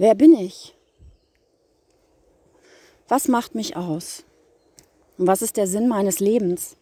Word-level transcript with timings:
Wer 0.00 0.14
bin 0.14 0.32
ich? 0.32 0.76
Was 3.08 3.26
macht 3.26 3.56
mich 3.56 3.74
aus? 3.74 4.22
Und 5.18 5.26
was 5.26 5.42
ist 5.42 5.56
der 5.56 5.66
Sinn 5.66 5.88
meines 5.88 6.20
Lebens? 6.20 6.76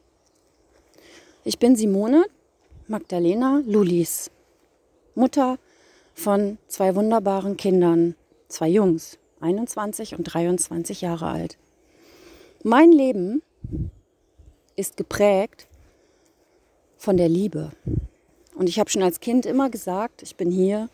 Ich 1.43 1.59
bin 1.59 1.77
Simone 1.77 2.27
Magdalena 2.89 3.63
Lulis, 3.65 4.31
Mutter 5.15 5.59
von 6.13 6.59
zwei 6.69 6.95
wunderbaren 6.95 7.57
Kindern, 7.57 8.17
zwei 8.49 8.69
Jungs, 8.69 9.17
21 9.41 10.15
und 10.15 10.25
23 10.25 11.01
Jahre 11.01 11.29
alt. 11.29 11.57
Mein 12.65 12.93
Leben 12.93 13.41
ist 14.77 14.99
geprägt 14.99 15.69
von 16.99 17.17
der 17.17 17.31
Liebe. 17.31 17.71
Und 18.55 18.69
ich 18.69 18.79
habe 18.79 18.91
schon 18.91 19.03
als 19.03 19.21
Kind 19.21 19.47
immer 19.47 19.71
gesagt, 19.71 20.21
ich 20.21 20.37
bin 20.37 20.51
hier, 20.51 20.91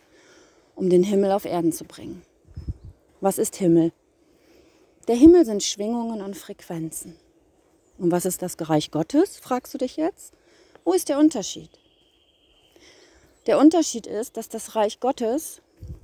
um 0.75 0.89
den 0.89 1.03
Himmel 1.03 1.31
auf 1.31 1.45
Erden 1.45 1.71
zu 1.71 1.85
bringen. 1.85 2.23
Was 3.21 3.37
ist 3.37 3.55
Himmel? 3.55 3.91
Der 5.07 5.15
Himmel 5.15 5.45
sind 5.45 5.63
Schwingungen 5.63 6.21
und 6.21 6.37
Frequenzen. 6.37 7.15
Und 7.97 8.11
was 8.11 8.25
ist 8.25 8.41
das 8.41 8.57
Reich 8.59 8.91
Gottes, 8.91 9.37
fragst 9.37 9.73
du 9.73 9.77
dich 9.77 9.97
jetzt? 9.97 10.33
Wo 10.83 10.93
ist 10.93 11.09
der 11.09 11.19
Unterschied? 11.19 11.69
Der 13.45 13.59
Unterschied 13.59 14.07
ist, 14.07 14.37
dass 14.37 14.49
das 14.49 14.75
Reich 14.75 14.99
Gottes 14.99 15.61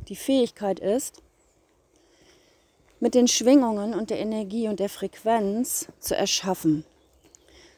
die 0.07 0.15
Fähigkeit 0.15 0.79
ist, 0.79 1.21
mit 2.99 3.15
den 3.15 3.27
Schwingungen 3.27 3.93
und 3.93 4.09
der 4.09 4.19
Energie 4.19 4.67
und 4.67 4.79
der 4.79 4.89
Frequenz 4.89 5.87
zu 5.99 6.15
erschaffen, 6.15 6.85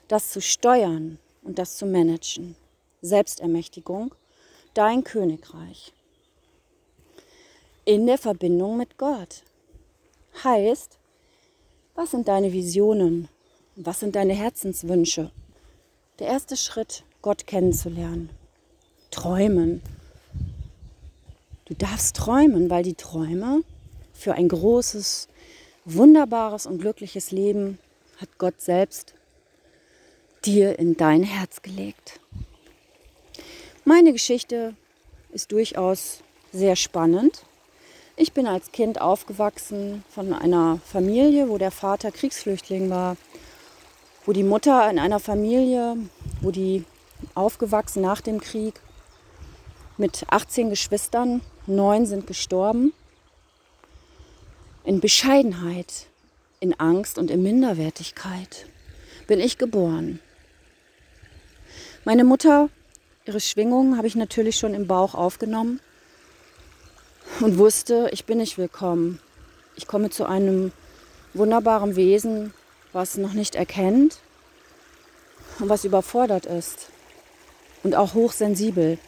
das 0.07 0.31
zu 0.31 0.41
steuern 0.41 1.19
und 1.43 1.59
das 1.59 1.77
zu 1.77 1.85
managen. 1.85 2.55
Selbstermächtigung, 3.01 4.15
dein 4.73 5.03
Königreich 5.03 5.93
in 7.85 8.05
der 8.05 8.17
Verbindung 8.17 8.77
mit 8.77 8.97
Gott. 8.97 9.43
Heißt, 10.43 10.97
was 11.95 12.11
sind 12.11 12.27
deine 12.27 12.53
Visionen? 12.53 13.27
Was 13.75 13.99
sind 13.99 14.15
deine 14.15 14.33
Herzenswünsche? 14.33 15.31
Der 16.19 16.27
erste 16.27 16.55
Schritt, 16.55 17.03
Gott 17.21 17.47
kennenzulernen. 17.47 18.29
Träumen. 19.09 19.81
Du 21.65 21.73
darfst 21.73 22.15
träumen, 22.15 22.69
weil 22.69 22.83
die 22.83 22.95
Träume 22.95 23.63
für 24.13 24.33
ein 24.33 24.47
großes, 24.47 25.27
wunderbares 25.85 26.65
und 26.65 26.79
glückliches 26.79 27.31
Leben 27.31 27.79
hat 28.17 28.37
Gott 28.37 28.61
selbst 28.61 29.15
dir 30.45 30.77
in 30.79 30.95
dein 30.95 31.23
Herz 31.23 31.61
gelegt. 31.61 32.19
Meine 33.83 34.13
Geschichte 34.13 34.75
ist 35.31 35.51
durchaus 35.51 36.23
sehr 36.51 36.75
spannend. 36.75 37.43
Ich 38.17 38.33
bin 38.33 38.45
als 38.45 38.71
Kind 38.71 38.99
aufgewachsen 38.99 40.03
von 40.09 40.33
einer 40.33 40.79
Familie, 40.85 41.47
wo 41.47 41.57
der 41.57 41.71
Vater 41.71 42.11
Kriegsflüchtling 42.11 42.89
war, 42.89 43.15
wo 44.25 44.33
die 44.33 44.43
Mutter 44.43 44.89
in 44.89 44.99
einer 44.99 45.19
Familie, 45.19 45.95
wo 46.41 46.51
die 46.51 46.83
aufgewachsen 47.35 48.01
nach 48.01 48.19
dem 48.19 48.41
Krieg 48.41 48.81
mit 49.97 50.25
18 50.29 50.69
Geschwistern, 50.69 51.41
neun 51.67 52.05
sind 52.05 52.27
gestorben, 52.27 52.91
in 54.83 54.99
Bescheidenheit, 54.99 56.07
in 56.59 56.77
Angst 56.79 57.17
und 57.17 57.31
in 57.31 57.41
Minderwertigkeit 57.41 58.65
bin 59.27 59.39
ich 59.39 59.57
geboren. 59.57 60.19
Meine 62.03 62.25
Mutter, 62.25 62.69
ihre 63.25 63.39
Schwingungen 63.39 63.95
habe 63.95 64.07
ich 64.07 64.15
natürlich 64.15 64.57
schon 64.57 64.73
im 64.73 64.87
Bauch 64.87 65.15
aufgenommen 65.15 65.79
und 67.39 67.57
wusste, 67.57 68.09
ich 68.11 68.25
bin 68.25 68.37
nicht 68.37 68.57
willkommen. 68.57 69.19
Ich 69.75 69.87
komme 69.87 70.09
zu 70.09 70.25
einem 70.25 70.71
wunderbaren 71.33 71.95
Wesen, 71.95 72.53
was 72.93 73.17
noch 73.17 73.33
nicht 73.33 73.55
erkennt 73.55 74.19
und 75.59 75.69
was 75.69 75.85
überfordert 75.85 76.45
ist 76.45 76.89
und 77.83 77.95
auch 77.95 78.13
hochsensibel. 78.13 78.99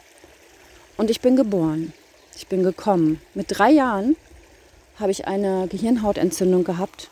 Und 0.96 1.10
ich 1.10 1.20
bin 1.20 1.36
geboren. 1.36 1.92
Ich 2.36 2.48
bin 2.48 2.62
gekommen. 2.62 3.20
Mit 3.34 3.46
drei 3.50 3.70
Jahren 3.70 4.16
habe 4.98 5.12
ich 5.12 5.26
eine 5.26 5.68
Gehirnhautentzündung 5.68 6.64
gehabt 6.64 7.10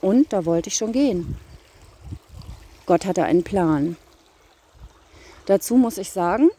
und 0.00 0.32
da 0.32 0.44
wollte 0.44 0.68
ich 0.68 0.76
schon 0.76 0.92
gehen. 0.92 1.36
Gott 2.86 3.06
hatte 3.06 3.24
einen 3.24 3.44
Plan. 3.44 3.96
Dazu 5.46 5.76
muss 5.76 5.98
ich 5.98 6.10
sagen, 6.10 6.50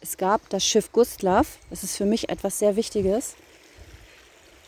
es 0.00 0.16
gab 0.16 0.48
das 0.48 0.64
Schiff 0.64 0.92
Gustav, 0.92 1.58
das 1.68 1.82
ist 1.82 1.96
für 1.96 2.06
mich 2.06 2.28
etwas 2.28 2.58
sehr 2.58 2.76
Wichtiges. 2.76 3.34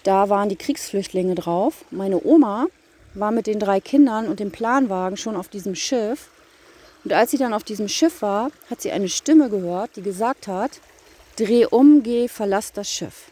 Da 0.03 0.29
waren 0.29 0.49
die 0.49 0.57
Kriegsflüchtlinge 0.57 1.35
drauf. 1.35 1.85
Meine 1.91 2.23
Oma 2.25 2.67
war 3.15 3.31
mit 3.31 3.47
den 3.47 3.59
drei 3.59 3.81
Kindern 3.81 4.29
und 4.29 4.41
dem 4.41 4.51
Planwagen 4.51 5.17
schon 5.17 5.37
auf 5.37 5.49
diesem 5.49 5.75
Schiff. 5.75 6.29
Und 7.05 7.13
als 7.13 7.31
sie 7.31 7.39
dann 7.39 7.55
auf 7.55 7.65
diesem 7.65 7.89
Schiff 7.89 8.23
war, 8.23 8.51
hat 8.69 8.81
sie 8.81 8.91
eine 8.91 9.09
Stimme 9.09 9.49
gehört, 9.49 9.97
die 9.97 10.03
gesagt 10.03 10.49
hat, 10.49 10.81
dreh 11.37 11.67
um, 11.67 12.03
geh, 12.03 12.29
verlass 12.29 12.73
das 12.73 12.91
Schiff. 12.91 13.29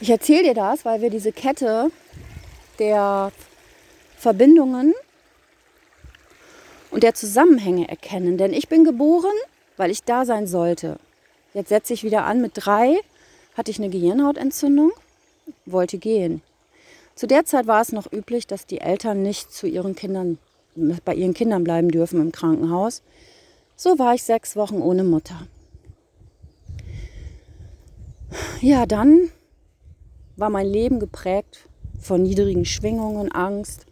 Ich 0.00 0.10
erzähle 0.10 0.44
dir 0.44 0.54
das, 0.54 0.84
weil 0.84 1.00
wir 1.00 1.10
diese 1.10 1.32
Kette 1.32 1.90
der 2.78 3.32
Verbindungen 4.16 4.94
und 6.90 7.02
der 7.02 7.14
Zusammenhänge 7.14 7.88
erkennen. 7.88 8.38
Denn 8.38 8.52
ich 8.52 8.68
bin 8.68 8.84
geboren, 8.84 9.34
weil 9.76 9.90
ich 9.90 10.04
da 10.04 10.24
sein 10.24 10.46
sollte. 10.46 10.98
Jetzt 11.54 11.68
setze 11.68 11.94
ich 11.94 12.04
wieder 12.04 12.24
an. 12.24 12.40
Mit 12.40 12.52
drei 12.54 12.96
hatte 13.56 13.70
ich 13.70 13.78
eine 13.78 13.90
Gehirnhautentzündung, 13.90 14.92
wollte 15.66 15.98
gehen. 15.98 16.42
Zu 17.14 17.26
der 17.26 17.44
Zeit 17.44 17.66
war 17.66 17.80
es 17.80 17.92
noch 17.92 18.12
üblich, 18.12 18.46
dass 18.46 18.66
die 18.66 18.80
Eltern 18.80 19.22
nicht 19.22 19.52
zu 19.52 19.66
ihren 19.66 19.96
Kindern, 19.96 20.38
bei 21.04 21.14
ihren 21.14 21.34
Kindern 21.34 21.64
bleiben 21.64 21.90
dürfen 21.90 22.20
im 22.20 22.30
Krankenhaus. 22.30 23.02
So 23.74 23.98
war 23.98 24.14
ich 24.14 24.22
sechs 24.22 24.54
Wochen 24.54 24.80
ohne 24.80 25.04
Mutter. 25.04 25.46
Ja, 28.60 28.86
dann 28.86 29.30
war 30.36 30.50
mein 30.50 30.66
Leben 30.66 31.00
geprägt 31.00 31.68
von 32.00 32.22
niedrigen 32.22 32.64
Schwingungen, 32.64 33.32
Angst, 33.32 33.86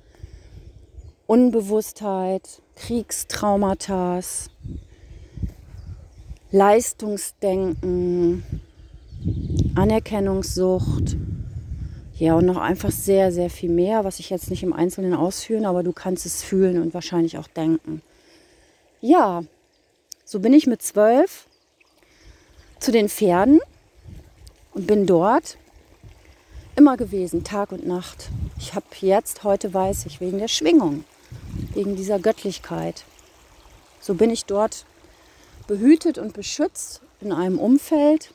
Unbewusstheit, 1.26 2.62
Kriegstraumata, 2.76 4.20
Leistungsdenken, 6.52 8.44
Anerkennungssucht. 9.74 11.16
Ja, 12.18 12.34
und 12.34 12.46
noch 12.46 12.58
einfach 12.58 12.90
sehr, 12.90 13.32
sehr 13.32 13.50
viel 13.50 13.70
mehr, 13.70 14.04
was 14.04 14.20
ich 14.20 14.30
jetzt 14.30 14.50
nicht 14.50 14.62
im 14.62 14.72
Einzelnen 14.72 15.14
ausführen, 15.14 15.66
aber 15.66 15.82
du 15.82 15.92
kannst 15.92 16.24
es 16.24 16.42
fühlen 16.42 16.80
und 16.80 16.94
wahrscheinlich 16.94 17.36
auch 17.36 17.48
denken. 17.48 18.00
Ja, 19.00 19.42
so 20.24 20.40
bin 20.40 20.54
ich 20.54 20.66
mit 20.66 20.80
zwölf 20.82 21.46
zu 22.78 22.92
den 22.92 23.08
Pferden 23.08 23.60
und 24.72 24.86
bin 24.86 25.06
dort 25.06 25.58
immer 26.74 26.96
gewesen, 26.96 27.44
Tag 27.44 27.72
und 27.72 27.86
Nacht. 27.86 28.28
Ich 28.58 28.74
habe 28.74 28.86
jetzt, 29.00 29.44
heute 29.44 29.72
weiß 29.74 30.06
ich, 30.06 30.20
wegen 30.20 30.38
der 30.38 30.48
Schwingung 30.48 31.04
wegen 31.76 31.94
dieser 31.94 32.18
Göttlichkeit. 32.18 33.04
So 34.00 34.14
bin 34.14 34.30
ich 34.30 34.44
dort 34.46 34.84
behütet 35.66 36.18
und 36.18 36.32
beschützt 36.32 37.02
in 37.20 37.32
einem 37.32 37.58
Umfeld, 37.58 38.32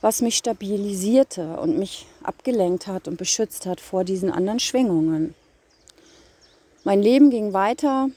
was 0.00 0.20
mich 0.20 0.36
stabilisierte 0.36 1.58
und 1.58 1.78
mich 1.78 2.06
abgelenkt 2.22 2.86
hat 2.86 3.08
und 3.08 3.16
beschützt 3.16 3.66
hat 3.66 3.80
vor 3.80 4.04
diesen 4.04 4.30
anderen 4.30 4.60
Schwingungen. 4.60 5.34
Mein 6.84 7.00
Leben 7.00 7.30
ging 7.30 7.52
weiter. 7.52 8.08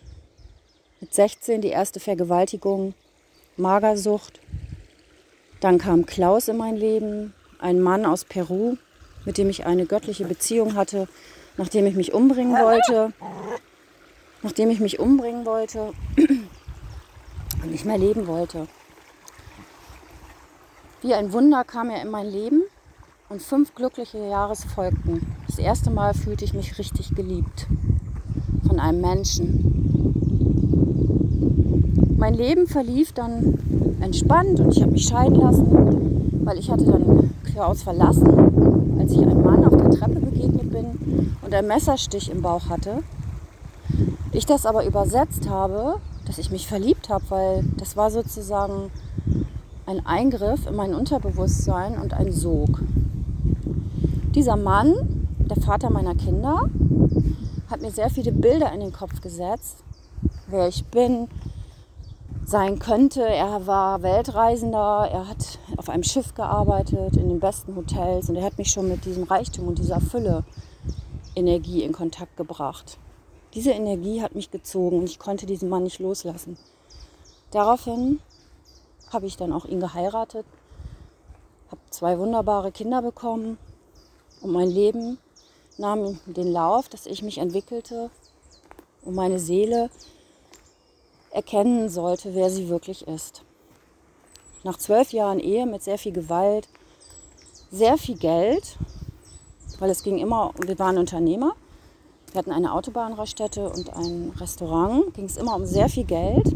Mit 1.00 1.14
16 1.14 1.62
die 1.62 1.70
erste 1.70 2.00
Vergewaltigung, 2.00 2.96
Magersucht. 3.58 4.40
Dann 5.60 5.78
kam 5.78 6.06
Klaus 6.06 6.48
in 6.48 6.58
mein 6.58 6.76
Leben, 6.76 7.34
ein 7.60 7.80
Mann 7.80 8.06
aus 8.06 8.26
Peru, 8.26 8.78
mit 9.26 9.38
dem 9.38 9.50
ich 9.50 9.66
eine 9.66 9.86
göttliche 9.86 10.26
Beziehung 10.26 10.74
hatte, 10.74 11.08
nachdem 11.58 11.86
ich 11.86 11.96
mich 11.96 12.14
umbringen 12.14 12.56
wollte, 12.56 13.14
nachdem 14.42 14.70
ich 14.70 14.80
mich 14.80 15.00
umbringen 15.00 15.46
wollte 15.46 15.94
und 17.64 17.72
nicht 17.72 17.86
mehr 17.86 17.98
leben 17.98 18.28
wollte. 18.28 18.68
Wie 21.02 21.14
ein 21.14 21.34
Wunder 21.34 21.64
kam 21.64 21.90
er 21.90 22.02
in 22.02 22.10
mein 22.10 22.28
Leben 22.28 22.64
und 23.30 23.42
fünf 23.42 23.74
glückliche 23.76 24.18
Jahre 24.18 24.56
folgten. 24.56 25.26
Das 25.48 25.58
erste 25.60 25.90
Mal 25.92 26.14
fühlte 26.14 26.46
ich 26.46 26.54
mich 26.54 26.78
richtig 26.78 27.16
geliebt 27.16 27.68
von 28.68 28.80
einem 28.80 29.02
Menschen. 29.02 29.72
Mein 32.18 32.34
Leben 32.34 32.68
verlief 32.68 33.14
dann 33.14 33.98
entspannt 34.02 34.60
und 34.60 34.76
ich 34.76 34.82
habe 34.82 34.94
mich 34.94 35.06
scheiden 35.06 35.36
lassen, 35.36 36.42
weil 36.44 36.58
ich 36.58 36.72
hatte 36.72 36.86
dann 36.86 37.32
Klaus 37.44 37.84
verlassen, 37.84 38.98
als 39.00 39.12
ich 39.12 39.20
einem 39.20 39.44
Mann 39.44 39.66
auf 39.66 39.76
der 39.76 39.92
Treppe 39.92 40.20
begegnet 40.20 40.35
ein 41.56 41.68
Messerstich 41.68 42.30
im 42.30 42.42
Bauch 42.42 42.70
hatte. 42.70 43.04
Ich 44.32 44.46
das 44.46 44.66
aber 44.66 44.86
übersetzt 44.86 45.50
habe, 45.50 46.02
dass 46.26 46.38
ich 46.38 46.52
mich 46.52 46.68
verliebt 46.68 47.10
habe, 47.10 47.24
weil 47.30 47.64
das 47.78 47.96
war 47.96 48.12
sozusagen 48.12 48.92
ein 49.86 50.06
Eingriff 50.06 50.66
in 50.68 50.76
mein 50.76 50.94
Unterbewusstsein 50.94 51.98
und 51.98 52.14
ein 52.14 52.32
Sog. 52.32 52.82
Dieser 54.34 54.58
Mann, 54.58 55.28
der 55.40 55.62
Vater 55.62 55.90
meiner 55.90 56.16
Kinder, 56.16 56.70
hat 57.70 57.82
mir 57.82 57.92
sehr 57.92 58.10
viele 58.10 58.32
Bilder 58.32 58.72
in 58.74 58.80
den 58.80 58.92
Kopf 58.92 59.22
gesetzt, 59.22 59.78
wer 60.48 60.68
ich 60.68 60.86
bin, 60.86 61.28
sein 62.46 62.80
könnte. 62.80 63.22
Er 63.22 63.66
war 63.66 64.04
Weltreisender, 64.04 65.08
er 65.12 65.28
hat 65.28 65.60
auf 65.78 65.90
einem 65.90 66.04
Schiff 66.04 66.34
gearbeitet, 66.36 67.18
in 67.18 67.30
den 67.30 67.40
besten 67.40 67.76
Hotels 67.76 68.30
und 68.30 68.36
er 68.36 68.44
hat 68.44 68.58
mich 68.58 68.72
schon 68.72 68.90
mit 68.90 69.06
diesem 69.06 69.24
Reichtum 69.24 69.68
und 69.68 69.80
dieser 69.80 70.02
Fülle 70.02 70.44
Energie 71.36 71.84
in 71.84 71.92
Kontakt 71.92 72.38
gebracht. 72.38 72.98
Diese 73.54 73.72
Energie 73.72 74.22
hat 74.22 74.36
mich 74.36 74.52
gezogen 74.52 75.00
und 75.00 75.10
ich 75.10 75.20
konnte 75.20 75.46
diesen 75.46 75.70
Mann 75.70 75.84
nicht 75.84 76.00
loslassen. 76.00 76.58
Daraufhin 77.52 78.20
habe 79.12 79.28
ich 79.28 79.38
dann 79.38 79.54
auch 79.54 79.66
ihn 79.66 79.80
geheiratet, 79.80 80.46
habe 81.70 81.82
zwei 81.90 82.20
wunderbare 82.20 82.72
Kinder 82.72 83.02
bekommen 83.02 83.58
und 84.42 84.52
mein 84.52 84.70
Leben 84.70 85.18
nahm 85.78 86.20
den 86.26 86.52
Lauf, 86.52 86.90
dass 86.90 87.06
ich 87.06 87.22
mich 87.22 87.38
entwickelte 87.38 88.10
und 89.04 89.16
meine 89.16 89.40
Seele 89.40 89.90
erkennen 91.32 91.90
sollte, 91.90 92.34
wer 92.34 92.50
sie 92.50 92.70
wirklich 92.70 93.08
ist. 93.08 93.44
Nach 94.64 94.78
zwölf 94.78 95.12
Jahren 95.12 95.40
Ehe 95.40 95.66
mit 95.66 95.84
sehr 95.84 95.98
viel 95.98 96.14
Gewalt, 96.14 96.68
sehr 97.72 97.98
viel 97.98 98.18
Geld, 98.18 98.78
weil 99.80 99.90
es 99.90 100.04
ging 100.04 100.18
immer, 100.18 100.52
wir 100.66 100.78
waren 100.80 100.98
Unternehmer, 100.98 101.54
wir 102.32 102.40
hatten 102.40 102.52
eine 102.52 102.74
Autobahnraststätte 102.74 103.70
und 103.70 103.94
ein 103.96 104.34
Restaurant, 104.38 105.14
ging 105.14 105.26
es 105.26 105.38
immer 105.38 105.56
um 105.56 105.66
sehr 105.66 105.90
viel 105.90 106.04
Geld, 106.04 106.54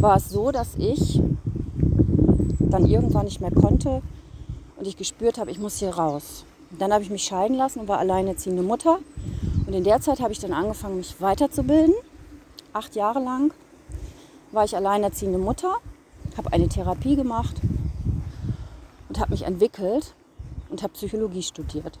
war 0.00 0.16
es 0.16 0.28
so, 0.28 0.50
dass 0.50 0.74
ich 0.76 1.20
dann 2.60 2.86
irgendwann 2.86 3.24
nicht 3.24 3.40
mehr 3.40 3.50
konnte 3.50 4.02
und 4.76 4.86
ich 4.86 4.96
gespürt 4.96 5.38
habe, 5.38 5.50
ich 5.50 5.58
muss 5.58 5.78
hier 5.78 5.90
raus. 5.90 6.44
Und 6.70 6.80
dann 6.80 6.92
habe 6.92 7.02
ich 7.02 7.10
mich 7.10 7.24
scheiden 7.24 7.56
lassen 7.56 7.80
und 7.80 7.88
war 7.88 7.98
alleinerziehende 7.98 8.62
Mutter. 8.62 8.98
Und 9.66 9.72
in 9.72 9.84
der 9.84 10.00
Zeit 10.00 10.20
habe 10.20 10.32
ich 10.32 10.40
dann 10.40 10.52
angefangen, 10.52 10.96
mich 10.96 11.20
weiterzubilden. 11.20 11.94
Acht 12.72 12.94
Jahre 12.96 13.20
lang 13.20 13.54
war 14.52 14.64
ich 14.64 14.76
alleinerziehende 14.76 15.38
Mutter, 15.38 15.74
habe 16.36 16.52
eine 16.52 16.68
Therapie 16.68 17.16
gemacht 17.16 17.56
und 19.08 19.18
habe 19.18 19.30
mich 19.30 19.42
entwickelt 19.42 20.14
und 20.70 20.82
habe 20.82 20.92
Psychologie 20.92 21.42
studiert. 21.42 21.98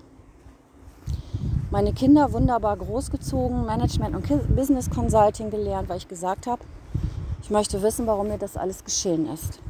Meine 1.70 1.92
Kinder 1.92 2.32
wunderbar 2.32 2.76
großgezogen, 2.76 3.66
Management 3.66 4.14
und 4.14 4.56
Business 4.56 4.88
Consulting 4.88 5.50
gelernt, 5.50 5.88
weil 5.88 5.98
ich 5.98 6.08
gesagt 6.08 6.46
habe, 6.46 6.62
ich 7.42 7.50
möchte 7.50 7.82
wissen, 7.82 8.06
warum 8.06 8.28
mir 8.28 8.38
das 8.38 8.56
alles 8.56 8.84
geschehen 8.84 9.26
ist. 9.32 9.60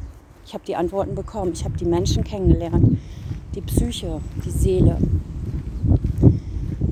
Ich 0.45 0.55
habe 0.55 0.65
die 0.65 0.77
Antworten 0.77 1.15
bekommen, 1.15 1.53
ich 1.53 1.65
habe 1.65 1.77
die 1.77 1.85
Menschen 1.85 2.23
kennengelernt, 2.23 2.99
die 3.55 3.61
Psyche, 3.63 4.21
die 4.45 4.51
Seele. 4.51 4.99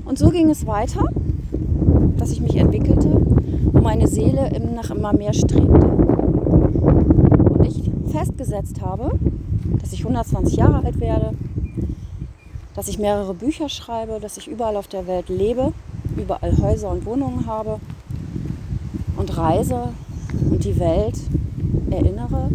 Und 0.05 0.19
so 0.19 0.31
ging 0.31 0.51
es 0.51 0.67
weiter, 0.67 1.05
dass 2.17 2.33
ich 2.33 2.41
mich 2.41 2.57
entwickelte 2.57 3.25
meine 3.85 4.09
Seele 4.09 4.51
nach 4.75 4.91
immer 4.91 5.13
mehr 5.13 5.35
strebte. 5.35 5.87
Und 5.87 7.65
ich 7.67 7.91
festgesetzt 8.11 8.81
habe, 8.81 9.11
dass 9.81 9.93
ich 9.93 10.01
120 10.01 10.57
Jahre 10.57 10.85
alt 10.85 10.99
werde, 11.01 11.33
dass 12.75 12.89
ich 12.89 12.99
mehrere 12.99 13.35
Bücher 13.35 13.69
schreibe, 13.69 14.19
dass 14.21 14.37
ich 14.37 14.49
überall 14.49 14.77
auf 14.77 14.89
der 14.89 15.07
Welt 15.07 15.29
lebe, 15.29 15.73
überall 16.17 16.57
Häuser 16.59 16.91
und 16.91 17.07
Wohnungen 17.07 17.47
habe 17.47 17.81
und 19.17 19.37
reise 19.37 19.91
und 20.51 20.65
die 20.65 20.79
Welt 20.79 21.17
erinnere 21.91 22.49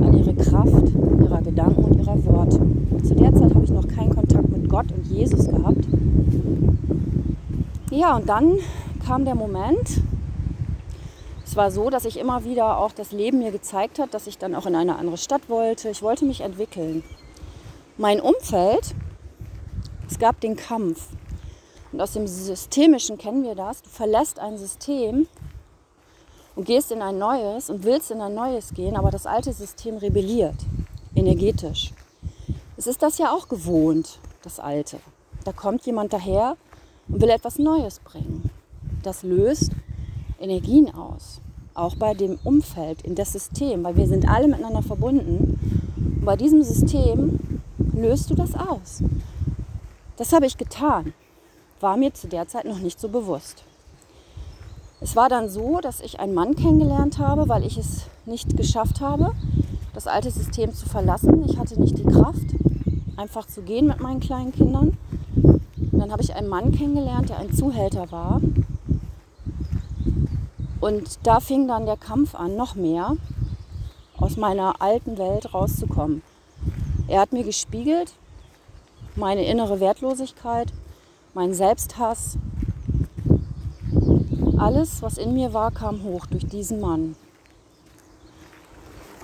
an 0.00 0.18
ihre 0.18 0.34
Kraft, 0.34 0.88
ihrer 1.20 1.42
Gedanken 1.42 1.84
und 1.84 1.98
ihrer 1.98 2.24
Worte. 2.24 2.60
Zu 3.06 3.14
der 3.14 3.34
Zeit 3.34 3.54
habe 3.54 3.64
ich 3.64 3.70
noch 3.70 3.86
keinen 3.86 4.14
Kontakt 4.14 4.48
mit 4.48 4.68
Gott 4.68 4.86
und 4.92 5.06
Jesus 5.06 5.48
gehabt. 5.48 5.84
Ja, 7.90 8.16
und 8.16 8.28
dann 8.28 8.58
kam 9.06 9.24
der 9.24 9.34
Moment, 9.34 10.02
es 11.44 11.56
war 11.56 11.70
so, 11.70 11.90
dass 11.90 12.04
ich 12.04 12.18
immer 12.18 12.44
wieder 12.44 12.78
auch 12.78 12.92
das 12.92 13.12
Leben 13.12 13.38
mir 13.38 13.52
gezeigt 13.52 13.98
hat, 13.98 14.12
dass 14.12 14.26
ich 14.26 14.38
dann 14.38 14.54
auch 14.54 14.66
in 14.66 14.74
eine 14.74 14.96
andere 14.96 15.16
Stadt 15.16 15.48
wollte. 15.48 15.88
Ich 15.88 16.02
wollte 16.02 16.24
mich 16.24 16.40
entwickeln. 16.40 17.02
Mein 17.96 18.20
Umfeld, 18.20 18.94
es 20.08 20.18
gab 20.18 20.40
den 20.40 20.56
Kampf. 20.56 21.08
Und 21.92 22.00
aus 22.00 22.12
dem 22.12 22.26
Systemischen 22.26 23.18
kennen 23.18 23.42
wir 23.42 23.54
das. 23.54 23.82
Du 23.82 23.88
verlässt 23.88 24.38
ein 24.38 24.58
System 24.58 25.26
und 26.54 26.64
gehst 26.64 26.90
in 26.92 27.02
ein 27.02 27.18
neues 27.18 27.70
und 27.70 27.84
willst 27.84 28.10
in 28.10 28.20
ein 28.20 28.34
neues 28.34 28.74
gehen, 28.74 28.96
aber 28.96 29.10
das 29.10 29.26
alte 29.26 29.52
System 29.52 29.96
rebelliert, 29.96 30.56
energetisch. 31.14 31.92
Es 32.76 32.86
ist 32.86 33.02
das 33.02 33.18
ja 33.18 33.32
auch 33.32 33.48
gewohnt, 33.48 34.18
das 34.42 34.58
alte. 34.60 34.98
Da 35.44 35.52
kommt 35.52 35.86
jemand 35.86 36.12
daher 36.12 36.56
und 37.08 37.20
will 37.20 37.30
etwas 37.30 37.58
Neues 37.58 38.00
bringen. 38.00 38.50
Das 39.02 39.22
löst 39.22 39.70
Energien 40.40 40.94
aus 40.94 41.40
auch 41.76 41.96
bei 41.96 42.14
dem 42.14 42.38
Umfeld, 42.42 43.02
in 43.02 43.14
das 43.14 43.32
System, 43.32 43.84
weil 43.84 43.96
wir 43.96 44.06
sind 44.06 44.28
alle 44.28 44.48
miteinander 44.48 44.82
verbunden. 44.82 45.58
Und 45.96 46.24
bei 46.24 46.36
diesem 46.36 46.62
System 46.62 47.38
löst 47.92 48.30
du 48.30 48.34
das 48.34 48.54
aus. 48.54 49.02
Das 50.16 50.32
habe 50.32 50.46
ich 50.46 50.56
getan, 50.56 51.12
war 51.80 51.96
mir 51.96 52.14
zu 52.14 52.28
der 52.28 52.48
Zeit 52.48 52.64
noch 52.64 52.78
nicht 52.78 53.00
so 53.00 53.08
bewusst. 53.08 53.64
Es 55.00 55.14
war 55.14 55.28
dann 55.28 55.48
so, 55.48 55.80
dass 55.80 56.00
ich 56.00 56.20
einen 56.20 56.34
Mann 56.34 56.56
kennengelernt 56.56 57.18
habe, 57.18 57.48
weil 57.48 57.64
ich 57.64 57.76
es 57.76 58.06
nicht 58.24 58.56
geschafft 58.56 59.00
habe, 59.00 59.32
das 59.94 60.06
alte 60.06 60.30
System 60.30 60.72
zu 60.72 60.88
verlassen. 60.88 61.44
Ich 61.48 61.58
hatte 61.58 61.80
nicht 61.80 61.98
die 61.98 62.04
Kraft, 62.04 62.46
einfach 63.16 63.46
zu 63.46 63.62
gehen 63.62 63.86
mit 63.86 64.00
meinen 64.00 64.20
kleinen 64.20 64.52
Kindern. 64.52 64.96
Und 65.36 65.98
dann 65.98 66.10
habe 66.10 66.22
ich 66.22 66.34
einen 66.34 66.48
Mann 66.48 66.72
kennengelernt, 66.72 67.28
der 67.28 67.38
ein 67.38 67.52
Zuhälter 67.52 68.10
war, 68.10 68.40
und 70.80 71.18
da 71.24 71.40
fing 71.40 71.66
dann 71.66 71.86
der 71.86 71.96
Kampf 71.96 72.34
an, 72.34 72.54
noch 72.54 72.74
mehr 72.74 73.16
aus 74.18 74.36
meiner 74.36 74.80
alten 74.80 75.18
Welt 75.18 75.52
rauszukommen. 75.52 76.22
Er 77.08 77.20
hat 77.20 77.32
mir 77.32 77.42
gespiegelt, 77.42 78.12
meine 79.16 79.46
innere 79.46 79.80
Wertlosigkeit, 79.80 80.72
mein 81.34 81.54
Selbsthass. 81.54 82.36
Alles, 84.58 85.02
was 85.02 85.18
in 85.18 85.34
mir 85.34 85.52
war, 85.52 85.70
kam 85.70 86.02
hoch 86.02 86.26
durch 86.26 86.46
diesen 86.46 86.80
Mann. 86.80 87.16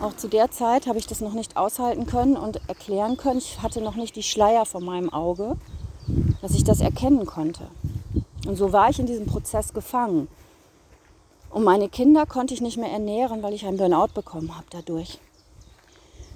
Auch 0.01 0.17
zu 0.17 0.29
der 0.29 0.51
Zeit 0.51 0.87
habe 0.87 0.99
ich 0.99 1.07
das 1.07 1.21
noch 1.21 1.35
nicht 1.35 1.57
aushalten 1.57 2.07
können 2.07 2.37
und 2.37 2.61
erklären 2.69 3.17
können. 3.17 3.39
Ich 3.39 3.63
hatte 3.63 3.81
noch 3.81 3.95
nicht 3.95 4.17
die 4.17 4.23
Schleier 4.23 4.67
vor 4.67 4.81
meinem 4.81 5.13
Auge, 5.13 5.57
dass 6.41 6.55
ich 6.55 6.65
das 6.65 6.81
erkennen 6.81 7.25
konnte. 7.25 7.69
Und 8.47 8.57
so 8.57 8.73
war 8.73 8.91
ich 8.91 8.99
in 8.99 9.07
diesem 9.07 9.27
Prozess 9.27 9.73
gefangen. 9.73 10.27
Und 11.51 11.65
meine 11.65 11.89
Kinder 11.89 12.27
konnte 12.27 12.55
ich 12.55 12.63
nicht 12.63 12.79
mehr 12.79 12.91
ernähren, 12.91 13.43
weil 13.43 13.53
ich 13.53 13.67
einen 13.67 13.77
Burnout 13.77 14.09
bekommen 14.15 14.57
habe 14.57 14.67
dadurch. 14.71 15.19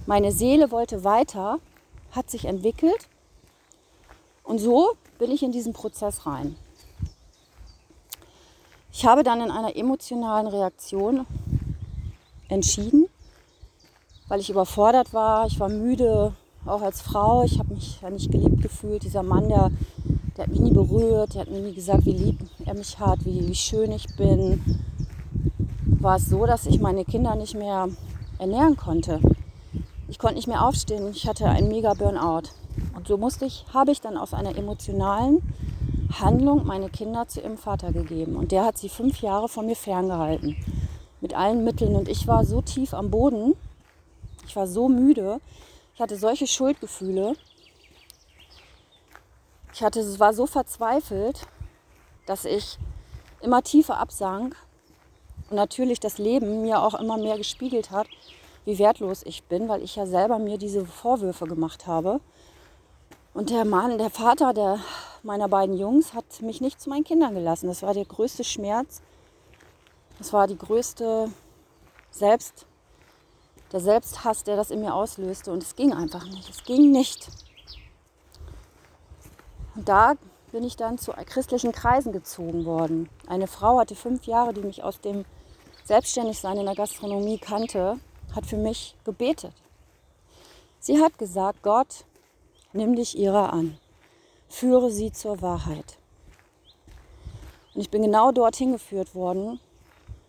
Meine 0.05 0.31
Seele 0.31 0.71
wollte 0.71 1.03
weiter, 1.03 1.59
hat 2.13 2.31
sich 2.31 2.45
entwickelt 2.45 3.09
und 4.47 4.59
so 4.59 4.93
bin 5.19 5.31
ich 5.31 5.43
in 5.43 5.53
diesen 5.53 5.73
Prozess 5.73 6.25
rein. 6.25 6.57
Ich 8.93 9.05
habe 9.05 9.23
dann 9.23 9.43
in 9.43 9.51
einer 9.51 9.77
emotionalen 9.77 10.47
Reaktion 10.47 11.27
entschieden, 12.49 13.07
weil 14.29 14.41
ich 14.41 14.49
überfordert 14.49 15.13
war, 15.13 15.47
ich 15.47 15.61
war 15.61 15.69
müde, 15.69 16.33
auch 16.65 16.81
als 16.81 17.01
Frau, 17.03 17.45
ich 17.45 17.59
habe 17.59 17.75
mich 17.75 18.01
ja 18.01 18.11
nicht 18.11 18.31
geliebt 18.31 18.63
gefühlt. 18.63 19.03
Dieser 19.03 19.23
Mann, 19.23 19.49
der, 19.49 19.71
der 20.37 20.45
hat 20.45 20.51
mich 20.51 20.61
nie 20.61 20.73
berührt, 20.73 21.35
der 21.35 21.43
hat 21.43 21.51
mir 21.51 21.61
nie 21.61 21.75
gesagt, 21.75 22.07
wie 22.07 22.13
lieb 22.13 22.39
er 22.65 22.75
mich 22.75 22.99
hat, 22.99 23.25
wie, 23.25 23.47
wie 23.47 23.55
schön 23.55 23.93
ich 23.93 24.07
bin, 24.17 24.81
war 26.01 26.17
es 26.17 26.27
so, 26.27 26.47
dass 26.47 26.67
ich 26.67 26.81
meine 26.81 27.05
Kinder 27.05 27.35
nicht 27.35 27.55
mehr 27.55 27.89
ernähren 28.39 28.77
konnte. 28.77 29.21
Ich 30.09 30.19
konnte 30.19 30.37
nicht 30.37 30.49
mehr 30.49 30.65
aufstehen. 30.65 31.11
Ich 31.11 31.27
hatte 31.27 31.47
einen 31.47 31.69
mega 31.69 31.95
Burnout. 31.95 32.49
Und 32.95 33.09
so 33.09 33.17
musste 33.17 33.45
ich, 33.45 33.65
habe 33.73 33.93
ich 33.93 34.01
dann 34.01 34.17
aus 34.17 34.35
einer 34.35 34.57
emotionalen 34.57 35.43
Handlung 36.21 36.67
meine 36.67 36.89
Kinder 36.89 37.29
zu 37.29 37.41
ihrem 37.41 37.59
Vater 37.59 37.93
gegeben. 37.93 38.37
Und 38.37 38.53
der 38.53 38.65
hat 38.65 38.79
sie 38.79 38.89
fünf 38.89 39.21
Jahre 39.21 39.49
von 39.49 39.67
mir 39.67 39.77
ferngehalten. 39.77 40.57
Mit 41.21 41.35
allen 41.35 41.65
Mitteln. 41.65 41.97
Und 41.97 42.09
ich 42.09 42.27
war 42.27 42.45
so 42.45 42.63
tief 42.63 42.95
am 42.95 43.11
Boden. 43.11 43.55
Ich 44.47 44.57
war 44.57 44.67
so 44.67 44.89
müde. 44.89 45.41
Ich 45.95 46.01
hatte 46.01 46.17
solche 46.17 46.47
Schuldgefühle. 46.47 47.35
Ich 49.73 49.83
hatte, 49.83 50.01
war 50.19 50.33
so 50.33 50.47
verzweifelt, 50.47 51.47
dass 52.27 52.45
ich 52.45 52.79
immer 53.41 53.63
tiefer 53.63 53.99
absank 53.99 54.57
und 55.51 55.57
natürlich 55.57 56.01
das 56.01 56.19
Leben 56.19 56.63
mir 56.63 56.83
auch 56.83 56.95
immer 56.95 57.17
mehr 57.17 57.37
gespiegelt 57.37 57.91
hat, 57.91 58.07
wie 58.65 58.79
wertlos 58.79 59.23
ich 59.25 59.45
bin, 59.45 59.69
weil 59.69 59.83
ich 59.83 59.97
ja 59.97 60.07
selber 60.07 60.39
mir 60.39 60.59
diese 60.59 60.85
Vorwürfe 60.85 61.47
gemacht 61.47 61.87
habe. 61.87 62.21
Und 63.37 63.51
der 63.51 63.67
Mann, 63.67 63.99
der 63.99 64.09
Vater 64.09 64.55
der, 64.55 64.79
meiner 65.23 65.47
beiden 65.47 65.77
Jungs 65.77 66.15
hat 66.15 66.25
mich 66.41 66.63
nicht 66.63 66.81
zu 66.81 66.89
meinen 66.89 67.05
Kindern 67.05 67.35
gelassen. 67.35 67.67
Das 67.67 67.83
war 67.83 67.93
der 67.93 68.07
größte 68.07 68.45
Schmerz. 68.45 69.03
Das 70.17 70.33
war 70.33 70.47
die 70.47 70.57
größte 70.57 71.31
der 72.19 73.81
Selbsthass, 73.81 74.43
der 74.43 74.57
das 74.57 74.71
in 74.71 74.81
mir 74.81 74.95
auslöste. 74.95 75.53
Und 75.53 75.63
es 75.63 75.77
ging 75.77 75.93
einfach 75.93 76.25
nicht. 76.25 76.49
Es 76.49 76.65
ging 76.65 76.91
nicht. 76.91 77.29
Und 79.75 79.87
da 79.87 80.15
bin 80.51 80.65
ich 80.65 80.77
dann 80.77 80.97
zu 80.97 81.13
christlichen 81.13 81.73
Kreisen 81.73 82.13
gezogen 82.13 82.65
worden. 82.65 83.11
Eine 83.27 83.49
Frau 83.49 83.79
hatte 83.79 83.97
fünf 83.97 84.25
Jahre, 84.25 84.55
die 84.55 84.63
mich 84.63 84.83
aus 84.83 84.99
dem 85.03 85.27
Selbstständigsein 85.85 86.57
in 86.57 86.65
der 86.65 86.75
Gastronomie 86.75 87.37
kannte, 87.37 87.99
hat 88.35 88.47
für 88.47 88.57
mich 88.57 88.97
gebetet. 89.05 89.53
Sie 90.81 91.03
hat 91.03 91.19
gesagt, 91.19 91.63
Gott, 91.63 92.07
nimm 92.77 92.95
dich 92.95 93.19
ihrer 93.19 93.53
an, 93.53 93.77
führe 94.49 94.91
sie 94.91 95.11
zur 95.13 95.43
Wahrheit. 95.43 95.99
Und 97.75 97.81
ich 97.81 97.91
bin 97.91 98.03
genau 98.03 98.33
dorthin 98.33 98.73
geführt 98.73 99.15
worden, 99.15 99.59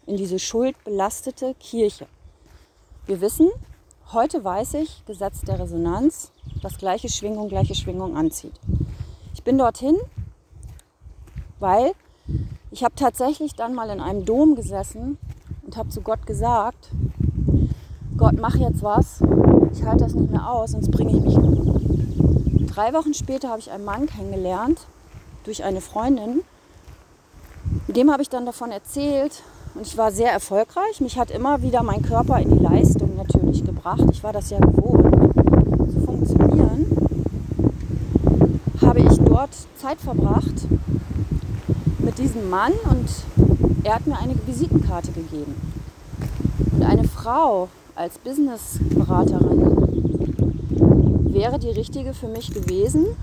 in 0.06 0.18
diese 0.18 0.39
schuldbelastete 0.39 1.54
Kirche. 1.60 2.08
Wir 3.06 3.22
wissen, 3.22 3.50
heute 4.13 4.44
weiß 4.44 4.75
ich, 4.75 5.06
Gesetz 5.06 5.42
der 5.42 5.60
Resonanz, 5.60 6.32
dass 6.62 6.77
gleiche 6.77 7.10
Schwingung 7.10 7.50
gleiche 7.50 7.75
Schwingung 7.75 8.16
anzieht. 8.16 8.54
Ich 9.34 9.44
bin 9.44 9.58
dorthin, 9.58 9.98
weil 11.60 11.92
ich 12.72 12.84
habe 12.84 12.96
tatsächlich 12.96 13.54
dann 13.56 13.74
mal 13.74 13.89
in 13.89 14.00
einem 14.00 14.25
Dom 14.25 14.56
gesessen 14.56 15.18
und 15.63 15.77
habe 15.77 15.89
zu 15.89 16.01
Gott 16.01 16.25
gesagt, 16.25 16.89
Gott, 18.18 18.36
mach 18.39 18.56
jetzt 18.56 18.82
was, 18.82 19.22
ich 19.74 19.84
halte 19.84 20.06
das 20.06 20.16
nicht 20.16 20.32
mehr 20.32 20.50
aus, 20.50 20.72
sonst 20.72 20.89
bringe 20.92 21.12
ich 21.12 21.22
mich 21.22 21.38
um. 21.38 22.27
Drei 22.68 22.94
Wochen 22.94 23.14
später 23.14 23.50
habe 23.50 23.60
ich 23.60 23.72
einen 23.72 23.86
Mann 23.86 24.08
kennengelernt 24.08 24.82
durch 25.46 25.64
eine 25.64 25.82
Freundin. 25.82 26.42
Dem 27.88 28.12
habe 28.12 28.22
ich 28.22 28.30
dann 28.30 28.46
davon 28.46 28.72
erzählt 28.72 29.42
und 29.74 29.88
ich 29.88 29.98
war 29.98 30.12
sehr 30.12 30.32
erfolgreich. 30.32 31.00
Mich 31.00 31.18
hat 31.18 31.32
immer 31.32 31.62
wieder 31.62 31.82
mein 31.82 32.02
Körper 32.02 32.40
in 32.40 32.50
die 32.50 32.64
Leistung 32.64 33.16
natürlich 33.16 33.64
gebracht. 33.64 34.04
Ich 34.12 34.22
war 34.22 34.34
das 34.34 34.50
ja 34.50 34.60
gewohnt 34.60 35.34
zu 35.92 36.00
funktionieren. 36.02 36.86
Habe 38.82 39.00
ich 39.00 39.18
dort 39.20 39.56
Zeit 39.78 40.00
verbracht 40.00 40.68
mit 42.00 42.18
diesem 42.20 42.50
Mann 42.50 42.74
und 42.90 43.10
er 43.84 43.96
hat 43.96 44.06
mir 44.06 44.18
eine 44.18 44.36
Visitenkarte 44.46 45.12
gegeben. 45.12 45.56
Und 46.74 46.84
eine 46.84 47.06
Frau 47.06 47.70
als 47.96 48.18
Businessberaterin 48.20 49.77
wäre 51.38 51.60
die 51.60 51.70
richtige 51.70 52.15
für 52.15 52.27
mich 52.27 52.51
gewesen, 52.51 53.15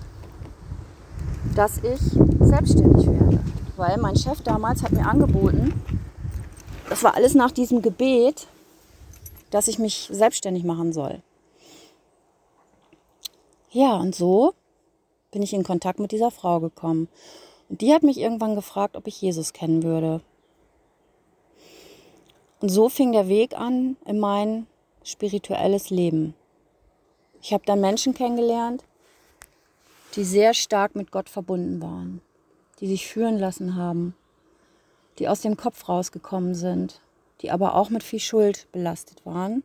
dass 1.56 1.78
ich 1.78 2.00
selbstständig 2.40 3.06
werde. 3.06 3.40
Weil 3.76 3.99
mein 3.99 4.16
Chef 4.16 4.40
damals 4.42 4.85
hat 4.85 4.92
mir 4.92 5.06
angeboten, 5.06 5.75
das 6.88 7.02
war 7.02 7.16
alles 7.16 7.35
nach 7.35 7.50
diesem 7.50 7.83
Gebet, 7.83 8.47
dass 9.50 9.66
ich 9.66 9.80
mich 9.80 10.09
selbstständig 10.12 10.62
machen 10.62 10.92
soll. 10.92 11.23
Ja, 13.73 13.97
und 13.97 14.14
so 14.14 14.54
bin 15.33 15.42
ich 15.42 15.52
in 15.52 15.64
Kontakt 15.64 15.99
mit 15.99 16.12
dieser 16.12 16.30
Frau 16.30 16.61
gekommen. 16.61 17.09
Und 17.68 17.80
die 17.80 17.92
hat 17.92 18.04
mich 18.04 18.18
irgendwann 18.18 18.54
gefragt, 18.54 18.97
ob 18.97 19.09
ich 19.09 19.21
Jesus 19.21 19.52
kennen 19.52 19.83
würde. 19.83 20.21
Und 22.61 22.68
so 22.68 22.88
fing 22.88 23.11
der 23.11 23.26
Weg 23.26 23.59
an 23.59 23.97
in 24.06 24.21
mein 24.21 24.68
spirituelles 25.02 25.90
Leben. 25.90 26.35
Ich 27.45 27.53
habe 27.53 27.67
dann 27.67 27.83
Menschen 27.83 28.15
kennengelernt, 28.15 28.85
die 30.17 30.25
sehr 30.25 30.55
stark 30.55 30.97
mit 30.97 31.11
Gott 31.11 31.29
verbunden 31.29 31.83
waren, 31.83 32.23
die 32.81 32.87
sich 32.87 33.07
führen 33.07 33.39
lassen 33.39 33.77
haben, 33.77 34.15
die 35.19 35.29
aus 35.29 35.43
dem 35.43 35.59
Kopf 35.59 35.87
rausgekommen 35.87 36.55
sind, 36.55 37.03
die 37.43 37.51
aber 37.51 37.75
auch 37.75 37.91
mit 37.91 38.03
viel 38.03 38.19
Schuld 38.19 38.67
belastet 38.73 39.27
waren, 39.27 39.63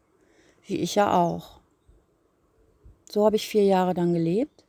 wie 0.65 0.75
ich 0.75 0.95
ja 0.95 1.17
auch. 1.17 1.61
So 3.09 3.23
habe 3.23 3.37
ich 3.37 3.47
vier 3.47 3.63
Jahre 3.63 3.93
dann 3.93 4.13
gelebt 4.13 4.65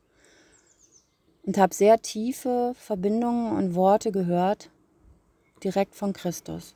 und 1.45 1.57
habe 1.57 1.75
sehr 1.75 2.01
tiefe 2.01 2.71
Verbindungen 2.77 3.57
und 3.57 3.75
Worte 3.75 4.13
gehört, 4.13 4.69
direkt 5.65 5.95
von 5.95 6.13
Christus. 6.13 6.75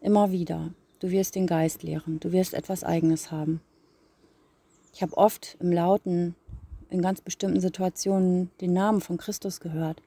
Immer 0.00 0.32
wieder. 0.32 0.72
Du 1.00 1.10
wirst 1.10 1.34
den 1.34 1.46
Geist 1.46 1.82
lehren, 1.82 2.20
du 2.20 2.32
wirst 2.32 2.54
etwas 2.54 2.84
Eigenes 2.84 3.30
haben. 3.30 3.60
Ich 4.94 5.02
habe 5.02 5.16
oft 5.16 5.56
im 5.58 5.72
Lauten, 5.72 6.36
in 6.88 7.02
ganz 7.02 7.20
bestimmten 7.20 7.58
Situationen, 7.58 8.52
den 8.60 8.72
Namen 8.72 9.00
von 9.00 9.16
Christus 9.16 9.58
gehört. 9.58 10.00